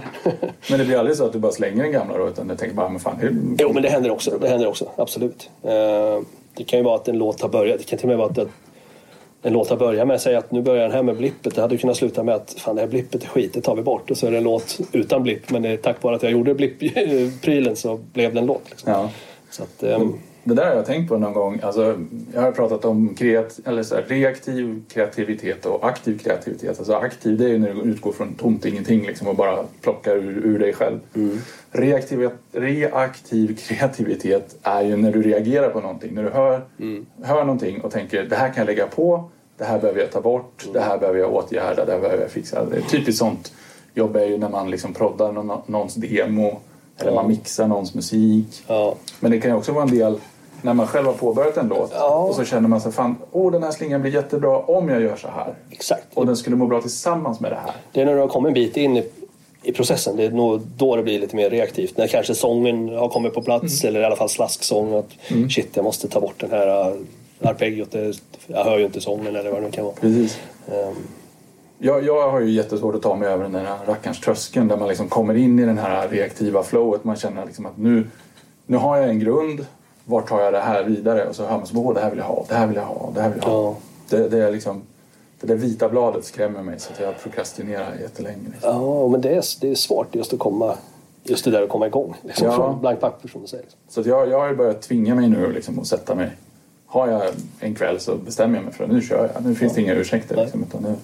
[0.70, 2.76] Men det blir aldrig så att du bara slänger den gamla då utan du tänker
[2.76, 3.36] bara, men fan, hur...
[3.60, 4.38] Jo, men det händer också.
[4.42, 5.50] Det händer också, absolut.
[5.64, 6.20] Eh,
[6.54, 7.78] Det kan ju vara att en låt har börjat.
[7.80, 8.50] Det kan till och med vara att
[9.42, 11.56] en låt har börjat med att säga att nu börjar den här med blippet.
[11.56, 13.82] Det hade kunnat sluta med att fan det här blippet är skit, det tar vi
[13.82, 14.12] bort.
[14.12, 15.50] Och så är det en låt utan blipp.
[15.50, 18.70] Men det är tack vare att jag gjorde blipp-prylen så blev det en låt.
[18.70, 18.92] Liksom.
[18.92, 19.10] Ja.
[19.50, 20.14] Så att, ehm,
[20.44, 21.60] Det där har jag tänkt på någon gång.
[21.64, 22.00] Alltså,
[22.34, 26.78] jag har pratat om kreat eller så här, reaktiv kreativitet och aktiv kreativitet.
[26.80, 30.16] Alltså aktiv det är ju när du utgår från tomt ingenting liksom, och bara plockar
[30.16, 31.00] ur, ur dig själv.
[31.72, 36.14] Reaktiv, reaktiv kreativitet är ju när du reagerar på någonting.
[36.14, 36.62] När du hör,
[37.24, 40.22] hör någonting och tänker det här kan jag lägga på, det här behöver jag ta
[40.22, 42.66] bort, det här behöver jag åtgärda, det här behöver jag fixa.
[42.66, 43.52] Det är typiskt sånt
[43.94, 46.60] jobb är ju när man liksom proddar någon, någons demo
[46.98, 48.64] eller man mixar någons musik.
[48.68, 50.20] ja, Men det kan ju också vara en del
[50.62, 52.16] när man själv har påbörjat en låt Ja.
[52.16, 55.16] och så känner man sig fan, åh den här slingan blir jättebra om jag gör
[55.16, 55.54] så här.
[55.72, 56.08] Exakt.
[56.14, 57.72] Och den skulle må bra tillsammans med det här.
[57.92, 59.10] Det är när du har kommit en bit in i,
[59.64, 60.18] i processen.
[60.18, 61.98] Det är nog då det blir lite mer reaktivt.
[61.98, 64.94] När kanske sången har kommit på plats eller i alla fall slasksång.
[64.94, 65.10] Att
[65.52, 66.96] shit, jag måste ta bort den här uh,
[67.42, 67.96] arpeggiot.
[68.48, 69.96] Jag hör ju inte sången eller vad det nu kan vara.
[69.96, 70.40] Precis.
[70.72, 70.96] Ehm,
[71.80, 74.88] Jag, jag har ju jättesvårt att ta mig över den där rackarns tröskeln där man
[74.88, 77.04] liksom kommer in i den här reaktiva flowet.
[77.04, 78.08] Man känner liksom att nu,
[78.66, 79.66] nu har jag en grund.
[80.06, 81.28] Vart tar jag det här vidare?
[81.28, 82.86] Och så hör man så, åh det här vill jag ha, det här vill jag
[82.86, 83.64] ha, det här vill jag ha.
[83.64, 83.76] Ja.
[84.10, 84.82] Det, det är liksom,
[85.42, 88.50] det där vita bladet skrämmer mig så att jag prokrastinerar jättelänge.
[88.52, 88.82] Liksom.
[88.82, 90.76] Ja, men det är, det är svårt just att komma
[91.24, 92.16] just det där att komma igång.
[92.22, 92.56] Liksom, Ja.
[92.56, 93.64] Från blankt papper som du säger.
[93.64, 93.80] Liksom.
[93.90, 96.30] Så jag, jag har börjat tvinga mig nu liksom, att sätta mig.
[96.86, 97.24] Har jag
[97.60, 99.46] en kväll så bestämmer jag mig för att nu kör jag.
[99.46, 100.36] Nu finns det inga ursäkter.
[100.36, 100.44] Nej.
[100.46, 100.96] Liksom, utan nu,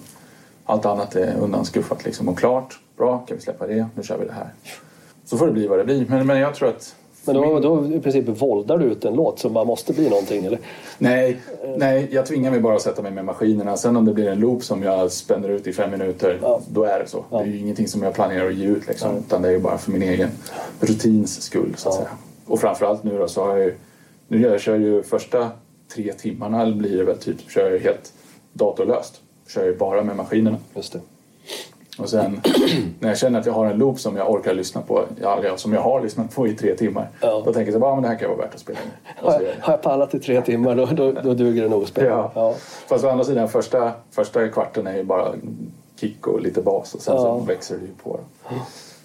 [0.64, 2.78] allt annat är undanskuffat liksom, och klart.
[2.96, 3.86] Bra, kan vi släppa det?
[3.94, 4.52] Nu kör vi det här.
[5.24, 6.06] Så får det bli vad det blir.
[6.08, 6.94] Men, men jag tror att...
[7.32, 10.44] Men då, då i princip våldar du ut en låt som bara måste bli någonting
[10.44, 10.58] eller?
[10.98, 11.36] Nej,
[11.76, 13.76] nej, jag tvingar mig bara att sätta mig med maskinerna.
[13.76, 16.60] Sen om det blir en loop som jag spänner ut i fem minuter, Ja.
[16.68, 17.24] då är det så.
[17.30, 19.58] Det är ju ingenting som jag planerar att ge ut liksom, utan det är ju
[19.60, 20.28] bara för min egen
[20.80, 22.00] rutins skull så att Ja.
[22.00, 22.10] säga.
[22.46, 23.74] Och framförallt nu då så har jag ju,
[24.28, 25.50] nu jag kör ju första
[25.94, 28.12] tre timmarna blir det väl typ, kör jag helt
[28.52, 29.20] datorlöst.
[29.48, 30.56] Kör ju bara med maskinerna.
[30.74, 31.00] Just det.
[31.98, 32.40] Och sen
[33.00, 35.72] när jag känner att jag har en loop som jag orkar lyssna på, ja, som
[35.72, 37.42] jag har lyssnat på i tre timmar, Ja.
[37.44, 38.90] då tänker jag att ah, men det här kan vara värt att spela in.
[39.16, 41.88] Har jag, har jag pallat i tre timmar då, då, då duger det nog att
[41.88, 42.08] spela.
[42.08, 42.30] Ja.
[42.34, 42.54] Ja.
[42.86, 45.32] Fast å andra sidan, första, första kvarten är ju bara
[46.00, 47.22] kick och lite bas och sen Ja.
[47.22, 48.20] så växer det ju på.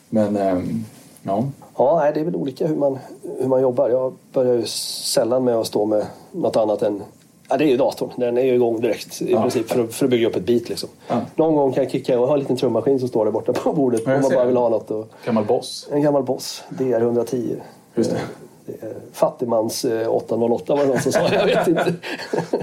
[0.10, 0.86] Men ehm,
[1.24, 1.44] ja,
[1.78, 3.00] Ja, det är väl olika hur man,
[3.40, 3.90] hur man jobbar.
[3.90, 7.02] Jag börjar ju sällan med att stå med något annat än
[7.50, 8.10] Ja, det är ju datorn.
[8.16, 9.42] Den är ju igång direkt i Ja.
[9.42, 10.70] princip för att, för att bygga upp ett beat.
[10.70, 10.90] Liksom.
[11.08, 11.22] Ja.
[11.36, 13.74] Någon gång kan jag kicka och ha en liten trummaskin som står där borta på
[13.74, 14.92] bordet om man bara vill ha något.
[14.92, 15.88] Och, gammal boss.
[15.92, 17.56] en gammal Boss, DR110.
[17.96, 18.18] Just det.
[18.66, 21.20] Det är Fattigmans eh, 808 var det någon som sa.
[21.34, 21.94] Jag vet inte.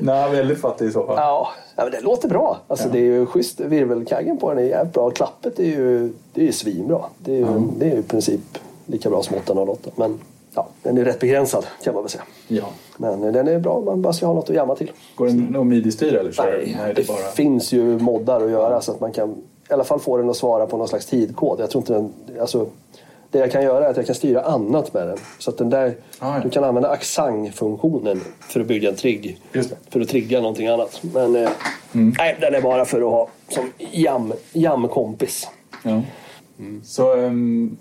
[0.00, 1.16] Nej, väldigt fattig i så fall.
[1.16, 2.58] Ja, men det låter bra.
[2.68, 2.92] Alltså, Ja.
[2.92, 3.60] Det är ju schysst.
[3.60, 5.10] Virvelkaggen på den är jävligt bra.
[5.10, 7.00] Klappet är ju, det är ju svinbra.
[7.18, 7.46] Det är ju,
[7.78, 8.40] det är ju i princip
[8.86, 9.90] lika bra som 808.
[9.96, 10.18] Men
[10.54, 12.22] ja, den är rätt begränsad kan man väl säga.
[12.48, 12.64] Ja.
[12.96, 14.90] Men den är bra man bara ska ha något att jamma till.
[15.14, 17.16] Går den att midi-styra eller Nej, Nej, det det bara...
[17.18, 19.30] finns ju moddar att göra så att man kan
[19.70, 21.60] i alla fall få den att svara på någon slags tidkod.
[21.60, 22.66] Jag tror inte den, alltså,
[23.30, 25.18] det jag kan göra är att jag kan styra annat med den.
[25.38, 26.40] Så att den där, Ah, ja.
[26.44, 29.40] du kan använda accent-funktionen för att bygga en trigg.
[29.90, 31.00] För att trigga någonting annat.
[31.14, 31.50] Men eh,
[31.92, 35.48] nej, den är bara för att ha som jam, jamkompis.
[35.82, 36.02] Ja.
[36.84, 37.76] Så ehm,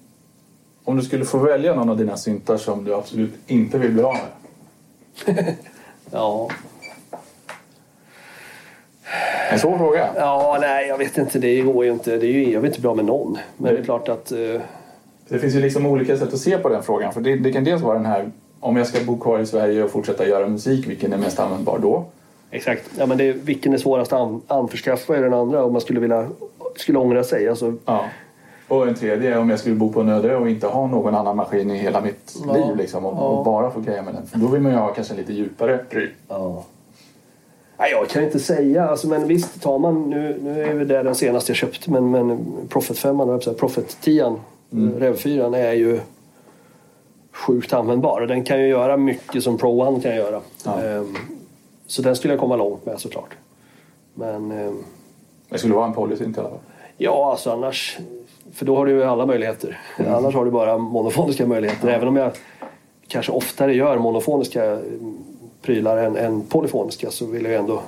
[0.89, 4.03] om du skulle få välja någon av dina syntar som du absolut inte vill bli
[4.03, 5.55] av med?
[6.11, 6.49] Ja.
[9.51, 10.09] En svår fråga.
[10.15, 11.39] ja, nej jag vet inte.
[11.39, 12.17] Det går ju inte.
[12.17, 13.37] Det är ju, jag vill inte bli av med någon.
[13.57, 14.31] Men det är klart att...
[14.31, 14.61] Eh,
[15.27, 17.13] Det finns ju liksom olika sätt att se på den frågan.
[17.13, 19.83] För det, det kan dels vara den här, om jag ska bo kvar i Sverige
[19.83, 22.05] och fortsätta göra musik, vilken är mest användbar då?
[22.51, 22.83] Exakt.
[22.97, 25.99] Ja, men det, vilken är svårast att an, anförskaffa är den andra om man skulle
[25.99, 26.29] vilja
[26.75, 27.49] skulle ångra sig.
[27.49, 28.05] Alltså, Ja.
[28.69, 31.15] Och en tredje är om jag skulle bo på en öde och inte ha någon
[31.15, 32.53] annan maskin i hela mitt Ja.
[32.53, 33.21] liv liksom, och, Ja.
[33.27, 34.25] och bara få greja med den.
[34.27, 36.09] För då vill man ju ha kanske lite djupare pryl.
[36.27, 36.63] ja.
[37.81, 38.89] Nej, jag kan inte säga.
[38.89, 40.09] Alltså, men visst, tar man...
[40.09, 43.57] Nu, nu är det den senaste jag köpte, men, men Profit 5, eller så här,
[43.57, 44.35] Profit 10,
[44.97, 45.99] Rev 4 är ju
[47.31, 48.21] sjukt användbar.
[48.21, 50.41] Den kan ju göra mycket som Pro One kan göra.
[50.65, 50.81] Ja.
[50.83, 51.15] Ehm,
[51.87, 53.29] så den skulle jag komma långt med såklart.
[54.13, 54.51] Men...
[54.51, 54.83] ehm,
[55.49, 56.57] Det skulle vara en policy i alla fall.
[56.97, 57.97] Ja, alltså annars...
[58.53, 59.79] För då har du ju alla möjligheter.
[60.07, 61.87] Annars har du bara monofoniska möjligheter.
[61.87, 62.31] Även om jag
[63.07, 65.17] kanske oftare gör monofoniska mm,
[65.61, 67.81] prylar än, än polyfoniska så vill jag ändå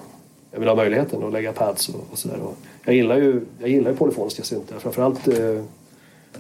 [0.51, 2.38] jag vill ha möjligheten att lägga pads och, och sådär.
[2.86, 4.80] Jag gillar ju, jag gillar ju polyfoniska syntar.
[4.80, 5.64] Framförallt eh,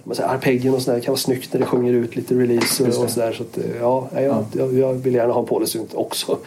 [0.03, 0.97] man säger, arpeggion och sådär.
[0.97, 3.11] Det kan vara snyggt när det sjunger ut lite release Just och, det.
[3.11, 3.31] sådär.
[3.31, 6.37] Så att, eh, ja, jag, jag, jag vill gärna ha en polysynt också.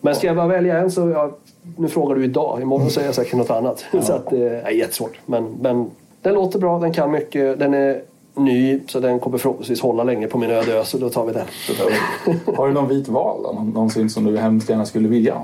[0.00, 1.10] Men ska jag bara välja en så...
[1.10, 1.36] Ja,
[1.76, 2.62] nu frågar du idag.
[2.62, 3.84] Imorgon säger jag säkert något annat.
[4.02, 5.18] Så att, eh, är jättesvårt.
[5.26, 5.90] Men, men
[6.24, 7.58] den låter bra, den kan mycket.
[7.58, 8.02] Den är
[8.34, 10.84] ny så den kommer förhoppningsvis hålla länge på min öde ö.
[10.84, 11.46] Så då tar vi den.
[12.56, 13.52] Har du någon vit val då?
[13.52, 15.42] Någon, någon synt som du hemskt gärna skulle vilja?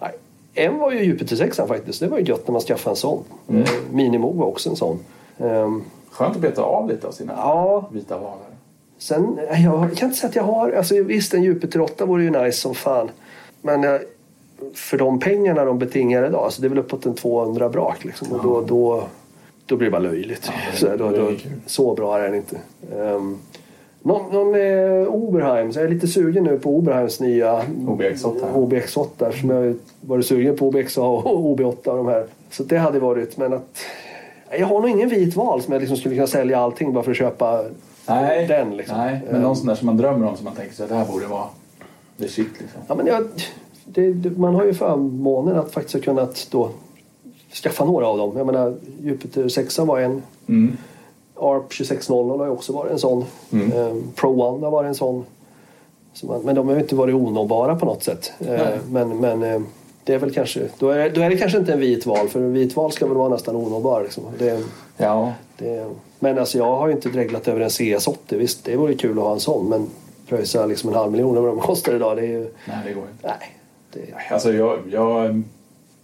[0.00, 0.10] Nej.
[0.54, 2.00] En var ju Jupiter 6 faktiskt.
[2.00, 3.18] Det var ju gött när man skaffade en sån.
[3.48, 3.62] Mm.
[3.62, 4.98] Eh, Minimo var också en sån.
[5.38, 8.38] Ehm, Skönt att beta av lite av sina ja, vita valar.
[8.98, 10.72] Sen, jag, jag kan inte säga att jag har...
[10.72, 13.10] Alltså visst, en Jupiter 8 vore ju nice som fan.
[13.62, 14.00] Men jag,
[14.74, 18.32] för de pengarna de betingar idag, alltså det är väl uppåt en 200 brak liksom.
[18.32, 19.04] Och då, då,
[19.66, 20.42] då blir det bara löjligt.
[20.72, 21.30] det- så, då, då,
[21.66, 22.56] så bra är den inte.
[22.96, 23.38] Um,
[24.02, 28.52] någon, någon eh, Oberheim, så jag är lite sugen nu på Oberheims nya OBX8.
[28.54, 32.26] OBX8 eftersom jag varit sugen på OBX och OB8 och de här.
[32.50, 33.78] Så det hade varit, men att...
[34.58, 37.10] Jag har nog ingen vit val som jag liksom skulle kunna sälja allting bara för
[37.10, 37.64] att köpa
[38.08, 38.76] Nej, den.
[38.76, 38.98] Liksom.
[38.98, 40.96] nej men någon sån där som man drömmer om som man tänker sig att det
[40.96, 41.44] här borde vara
[42.18, 42.80] är shit liksom.
[42.88, 43.26] Ja, men jag,
[43.84, 46.70] det, man har ju förmånen att faktiskt ha kunnat då
[47.62, 48.36] skaffa några av dem.
[48.36, 50.22] Jag menar, Jupiter 6 var en.
[50.48, 50.76] Mm.
[51.36, 53.24] ARP 2600 har ju också varit en sån.
[53.52, 53.72] Mm.
[53.72, 55.24] Eh, Pro One har varit en sån.
[56.12, 58.32] Så man, men de har ju inte varit onåbara på något sätt.
[58.38, 58.78] Eh, Nej.
[58.90, 59.60] men men eh,
[60.04, 62.40] det är väl kanske, då är, då är det kanske inte en vit val för
[62.40, 64.02] en vit val ska väl vara nästan onåbar.
[64.02, 64.24] Liksom.
[64.38, 64.60] Det,
[64.96, 65.86] Ja, det,
[66.18, 68.16] men alltså jag har ju inte dreglat över en CS80.
[68.28, 69.90] Visst, det vore kul att ha en sån men
[70.28, 72.16] pröjsa liksom en halv miljon vad de kostar idag.
[72.16, 73.26] Det är ju, nej det går inte.
[73.26, 73.56] nej.
[73.92, 75.42] Det, Alltså jag, jag,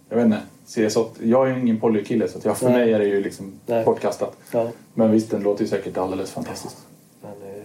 [0.09, 0.37] jag vet inte.
[0.67, 2.79] CS8, jag är ingen polykille så att jag, för Nej.
[2.79, 3.85] mig är det ju liksom Nej.
[3.85, 4.35] bortkastat.
[4.51, 4.67] ja.
[4.93, 6.77] Men visst, den låter ju säkert alldeles fantastiskt.
[7.21, 7.55] Men, eh, men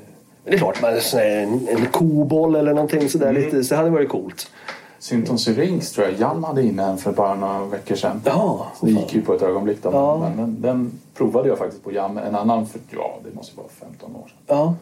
[0.44, 0.92] det är klart, man,
[1.22, 3.42] en, en koboll eller någonting sådär Mm.
[3.42, 4.50] lite, så hade varit coolt.
[4.98, 8.20] Synton Syrinx tror jag Jan hade inne en för bara några veckor sedan.
[8.24, 9.90] Ja, Det gick ju på ett ögonblick då.
[9.92, 10.18] Ja.
[10.36, 12.18] Men den, den provade jag faktiskt på Jam.
[12.18, 14.36] En annan för, ja det måste vara 15 år sedan.
[14.46, 14.74] Ja.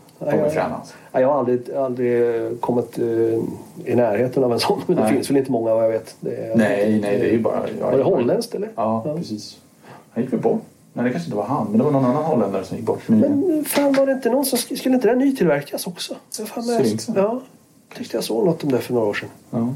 [1.12, 3.04] Ja, jag har aldrig, aldrig kommit eh,
[3.84, 4.80] i närheten av en sån.
[4.86, 5.12] Men det Nej.
[5.12, 6.16] finns väl inte många vad jag vet.
[6.26, 7.60] Är, Nej, nej det är ju bara...
[7.80, 8.70] jag- Var det holländskt eller?
[8.76, 9.14] Ja, Ja.
[9.16, 9.58] precis.
[10.10, 10.62] Han gick väl bort.
[10.92, 11.66] Nej, det kanske inte var han.
[11.70, 13.40] Men det var någon annan holländare som gick bort nyligen.
[13.40, 16.14] Men eh, fan var det inte någon som sk- skulle inte den nytillverkas också?
[17.14, 17.14] Jag?
[17.24, 17.40] Ja,
[17.96, 19.28] tyckte jag såg något om det för några år sedan.
[19.50, 19.68] Ja.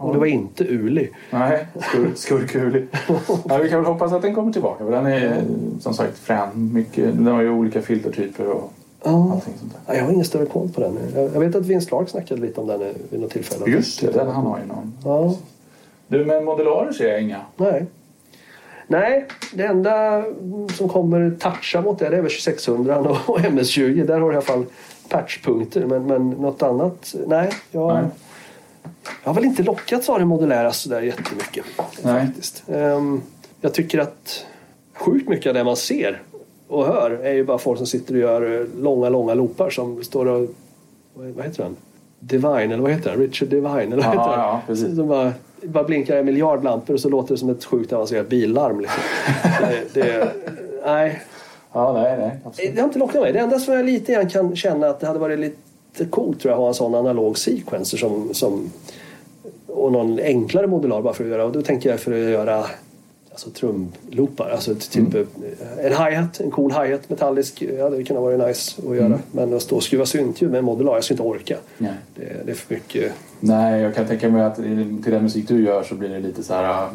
[0.00, 1.08] Och det var inte Uli.
[1.30, 2.86] Nej, skur, skurkulig.
[3.48, 4.84] ja, vi kan väl hoppas att den kommer tillbaka.
[4.84, 5.42] För den är
[5.80, 6.72] som sagt frän.
[6.72, 8.72] Mycket, den har ju olika filtertyper och
[9.04, 9.32] Ja.
[9.32, 9.80] allting sånt där.
[9.86, 10.98] Ja, jag har ingen större koll på den.
[11.14, 13.70] Jag jag vet att Vince Clark snackade lite om den eh, vid något tillfälle.
[13.70, 14.92] Just det, den han har ju någon.
[15.04, 15.34] Ja.
[16.08, 17.40] Du, men modularer ser jag inga.
[17.56, 17.86] Nej.
[18.86, 20.24] Nej, det enda
[20.74, 24.06] som kommer toucha mot det, det är väl 2600 och MS20.
[24.06, 24.64] Där har du i alla fall
[25.08, 25.86] patchpunkter.
[25.86, 27.14] Men, men något annat?
[27.26, 27.50] Nej.
[27.70, 28.04] Jag, Nej.
[29.22, 31.64] Jag har väl inte lockats av det modulära sådär jättemycket.
[32.02, 32.26] Nej.
[32.26, 32.62] Faktiskt.
[32.68, 33.22] Ehm,
[33.60, 34.46] jag tycker att
[34.94, 36.22] sjukt mycket av det man ser
[36.68, 40.04] och hör är ju bara folk som sitter och gör eh, långa, långa loopar som
[40.04, 40.48] står och...
[41.14, 41.76] Vad heter han?
[42.20, 43.18] Divine, eller vad heter han?
[43.18, 44.38] Richard Divine, eller vad heter han?
[44.38, 44.96] ja, precis.
[44.96, 45.32] Som bara,
[45.62, 48.80] bara blinkar en miljard lampor och så låter det som ett sjukt avancerat billarm.
[48.80, 49.02] Liksom.
[49.60, 50.32] det, det,
[50.84, 51.20] nej,
[51.72, 52.38] Ja, nej, nej.
[52.44, 52.74] Absolut.
[52.74, 53.32] det har inte lockat mig.
[53.32, 55.58] Det enda som jag lite grann kan känna att det hade varit lite
[56.10, 58.70] coolt tror jag att ha en sån analog sequencer som, som
[59.66, 61.44] och någon enklare modular bara för att göra.
[61.44, 62.64] Och då tänker jag för att göra
[63.30, 64.50] alltså trumloopar.
[64.50, 65.26] Alltså typ Mm.
[65.78, 67.62] en hi-hat, en cool hi-hat metallisk.
[67.78, 69.06] Ja, det kunde vara nice att göra.
[69.06, 69.18] Mm.
[69.32, 71.56] Men att stå och skruva syntljud med en modular, jag skulle inte orka.
[71.78, 71.92] Nej.
[72.14, 73.12] Det, det är för mycket.
[73.40, 76.42] Nej, jag kan tänka mig att till den musik du gör så blir det lite
[76.42, 76.88] så här...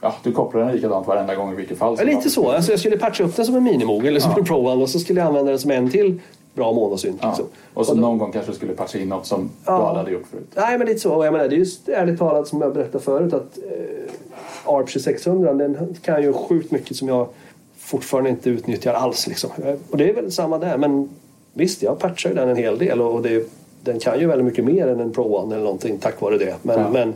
[0.00, 1.96] Ja, du kopplar den likadant varenda gång i vilket fall.
[1.98, 2.50] Ja, lite så.
[2.50, 4.38] Alltså, jag skulle patcha upp den som en minimog eller som Ja.
[4.38, 6.20] en Pro och så skulle jag använda den som en till
[6.60, 7.18] bra monosynt.
[7.22, 7.28] Ja.
[7.28, 7.46] Liksom.
[7.74, 9.72] Och så Och då- någon gång kanske du skulle patcha in något som Ja.
[9.72, 10.46] du aldrig hade gjort förut.
[10.54, 11.12] Nej, men lite så.
[11.14, 14.86] Och Jag menar, det är just ärligt talat som jag berättade förut att eh, ARP
[14.88, 17.26] 2600 den kan ju sjukt mycket som jag
[17.78, 19.26] fortfarande inte utnyttjar alls.
[19.26, 19.50] Liksom.
[19.90, 20.76] Och det är väl samma där.
[20.78, 21.08] Men
[21.52, 23.48] visst, jag patchar ju den en hel del och det,
[23.84, 26.54] den kan ju väldigt mycket mer än en Pro One eller någonting tack vare det.
[26.62, 26.90] Men, Ja.
[26.92, 27.14] men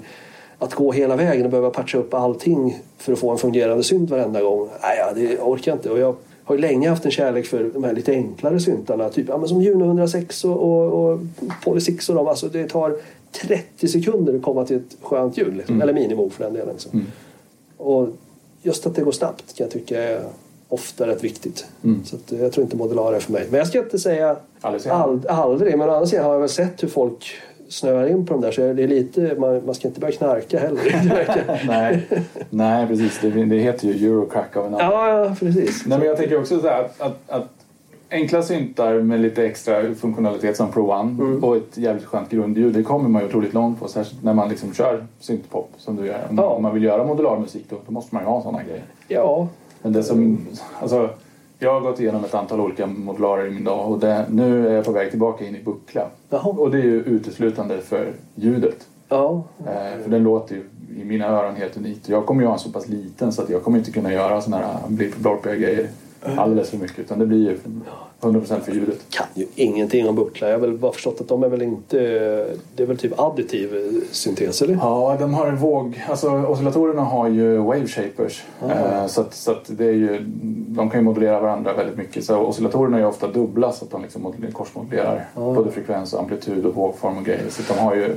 [0.58, 4.10] att gå hela vägen och behöva patcha upp allting för att få en fungerande synt
[4.10, 5.90] varenda gång, nej, det orkar jag inte.
[5.90, 6.14] Och jag
[6.44, 9.48] har ju länge haft en kärlek för de här lite enklare syntarna, typ ja, men
[9.48, 11.20] som Juno 106 och, och, och
[11.64, 12.26] Poly 6 och de.
[12.26, 12.96] Alltså, det tar
[13.32, 15.82] 30 sekunder att komma till ett skönt ljud, liksom.
[15.82, 16.72] eller minimo för den delen.
[16.72, 16.90] Liksom.
[16.92, 17.06] Mm.
[17.76, 18.08] Och
[18.62, 20.24] just att det går snabbt kan jag tycka är
[20.68, 21.66] ofta rätt viktigt.
[21.84, 22.04] Mm.
[22.04, 23.46] Så att, eh, jag tror inte modular är för mig.
[23.50, 24.92] Men jag ska inte säga Aldrig
[25.28, 25.78] aldrig.
[25.78, 27.34] Men å andra sidan har jag väl sett hur folk
[27.68, 28.50] snöar in på de där.
[28.52, 31.66] Så det är lite, man, man ska inte börja knarka heller.
[31.66, 32.06] Nej,
[32.50, 33.18] nej precis.
[33.22, 34.86] Det, det heter ju Eurocrack av en annan.
[34.92, 35.86] ja, ja, precis.
[35.86, 37.48] Nej, men jag tänker också så här att, att, att
[38.10, 41.44] enkla syntar med lite extra funktionalitet som Pro One Mm.
[41.44, 43.88] och ett jävligt skönt grundljud, det kommer man ju otroligt långt på.
[43.88, 46.26] Särskilt när man liksom kör syntpop som du gör.
[46.30, 46.58] Om, Ja.
[46.58, 48.82] man vill göra modular musik då, då måste man ju ha sådana grejer.
[49.08, 49.48] Ja,
[49.82, 50.38] Men det som,
[50.80, 51.10] alltså,
[51.58, 54.74] jag har gått igenom ett antal olika modularer i min dag och det, nu är
[54.74, 56.06] jag på väg tillbaka in i buckla.
[56.30, 56.42] Jaha.
[56.42, 58.86] Och det är ju uteslutande för ljudet.
[59.08, 59.42] ja.
[59.58, 60.62] Eh, för den låter ju
[61.00, 62.08] i mina öron helt unikt.
[62.08, 64.40] Jag kommer ju ha en så pass liten så att jag kommer inte kunna göra
[64.40, 65.88] såna här blip-blorpiga grejer
[66.36, 66.98] alldeles för mycket.
[66.98, 67.58] Utan det blir ju
[68.20, 68.98] 100% för ljudet.
[69.10, 70.48] kan ju ingenting om bucklar.
[70.48, 71.96] Jag har väl bara förstått att de är väl inte...
[72.76, 74.74] Det är väl typ additiv eh, syntes, eller?
[74.74, 76.04] Ja, de har en våg.
[76.08, 78.44] Alltså oscillatorerna har ju wave shapers.
[78.62, 80.20] Eh, så att, så att det är ju,
[80.68, 82.24] de kan ju modulera varandra väldigt mycket.
[82.24, 86.20] Så oscillatorerna är ju ofta dubbla så att de liksom modulerar- korsmodulerar både frekvens, och
[86.20, 87.44] amplitud och vågform och grejer.
[87.50, 88.14] Så de har ju...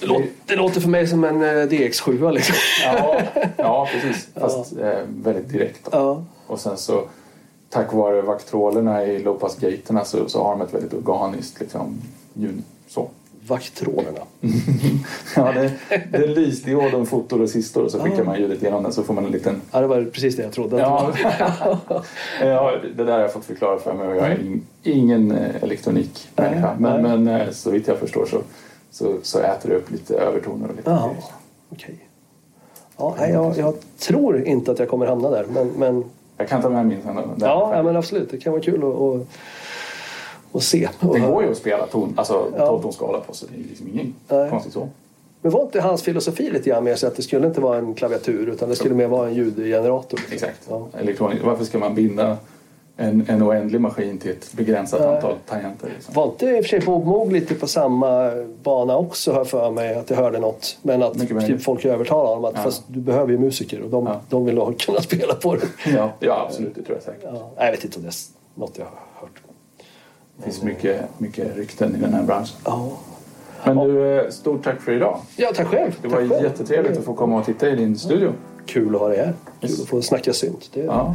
[0.00, 2.54] Det, låter, det låter för mig som en eh, DX7 liksom.
[2.84, 3.20] Ja,
[3.56, 4.28] ja precis.
[4.34, 5.88] Fast eh, väldigt direkt.
[5.92, 6.24] Ja.
[6.46, 7.04] Och sen så
[7.70, 12.00] tack vare vaktrolerna i lowpass-gaterna så, så har de ett väldigt organiskt liksom,
[12.34, 12.62] ljud.
[12.88, 13.10] Så.
[13.46, 14.20] Vaktrolerna.
[15.36, 18.82] Ja, det, det är en lysdiod och en fotoresistor och så skickar man ljudet genom
[18.82, 19.60] den så får man en liten...
[19.70, 20.78] Ja, det var precis det jag trodde.
[20.78, 21.12] Ja,
[22.40, 25.62] ja det där har jag fått förklara för mig och jag är in, ingen eh,
[25.62, 26.76] elektronikmänniska.
[26.78, 28.42] Men, men eh, så vitt jag förstår så
[28.90, 31.24] så, så äter det upp lite övertoner och lite Jaha, grejer.
[31.72, 31.98] okej.
[32.96, 35.46] Ja, nej, jag, jag tror inte att jag kommer hamna där.
[35.50, 36.04] Men, men,
[36.36, 37.16] Jag kan ta med min sen.
[37.40, 38.30] ja, ja, men absolut.
[38.30, 39.26] Det kan vara kul att, att,
[40.56, 40.88] att se.
[41.00, 42.80] Det går ju att spela ton, alltså Ja.
[42.82, 44.50] 12-tonsskala på så det är liksom inget Nej.
[44.50, 44.88] konstigt så.
[45.40, 47.94] Men var inte hans filosofi lite grann med sig att det skulle inte vara en
[47.94, 50.20] klaviatur utan det skulle mer vara en ljudgenerator?
[50.32, 50.66] Exakt.
[50.68, 50.86] Ja.
[50.98, 51.40] Elektronik.
[51.44, 52.36] Varför ska man binda
[53.00, 55.14] en, en oändlig maskin till ett begränsat Nej.
[55.14, 55.88] antal tangenter?
[55.94, 56.14] Liksom?
[56.14, 58.30] Var inte i och för sig Bob Moog lite på samma
[58.62, 60.78] bana också har för mig att jag hörde något.
[60.82, 62.62] Men att Mycket typ folk övertalade honom att Ja.
[62.62, 64.20] fast du behöver ju musiker och de, Ja.
[64.28, 65.66] de vill ha, kunna spela på det.
[65.96, 66.74] Ja, ja, absolut.
[66.74, 67.24] Det tror jag säkert.
[67.56, 68.14] Ja, jag vet inte om det är
[68.60, 69.42] något jag har hört.
[70.36, 72.56] Det finns mycket, mycket rykten i den här branschen.
[72.64, 72.88] Ja,
[73.64, 75.18] Men du, eh, stort tack för idag.
[75.36, 75.92] ja tack själv.
[76.02, 76.44] Det tack var själv.
[76.44, 78.32] jättetrevligt att få komma och titta i din studio.
[78.68, 79.32] Kul att ha dig här.
[79.60, 80.70] Kul att få snacka synt.
[80.74, 81.14] Det Ja.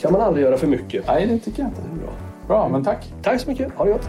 [0.00, 1.06] kan man aldrig göra för mycket.
[1.06, 1.80] Nej, det tycker jag inte.
[1.80, 2.12] Det är bra.
[2.46, 3.12] Bra, men tack.
[3.22, 3.72] Tack så mycket.
[3.74, 4.08] Ha det gott.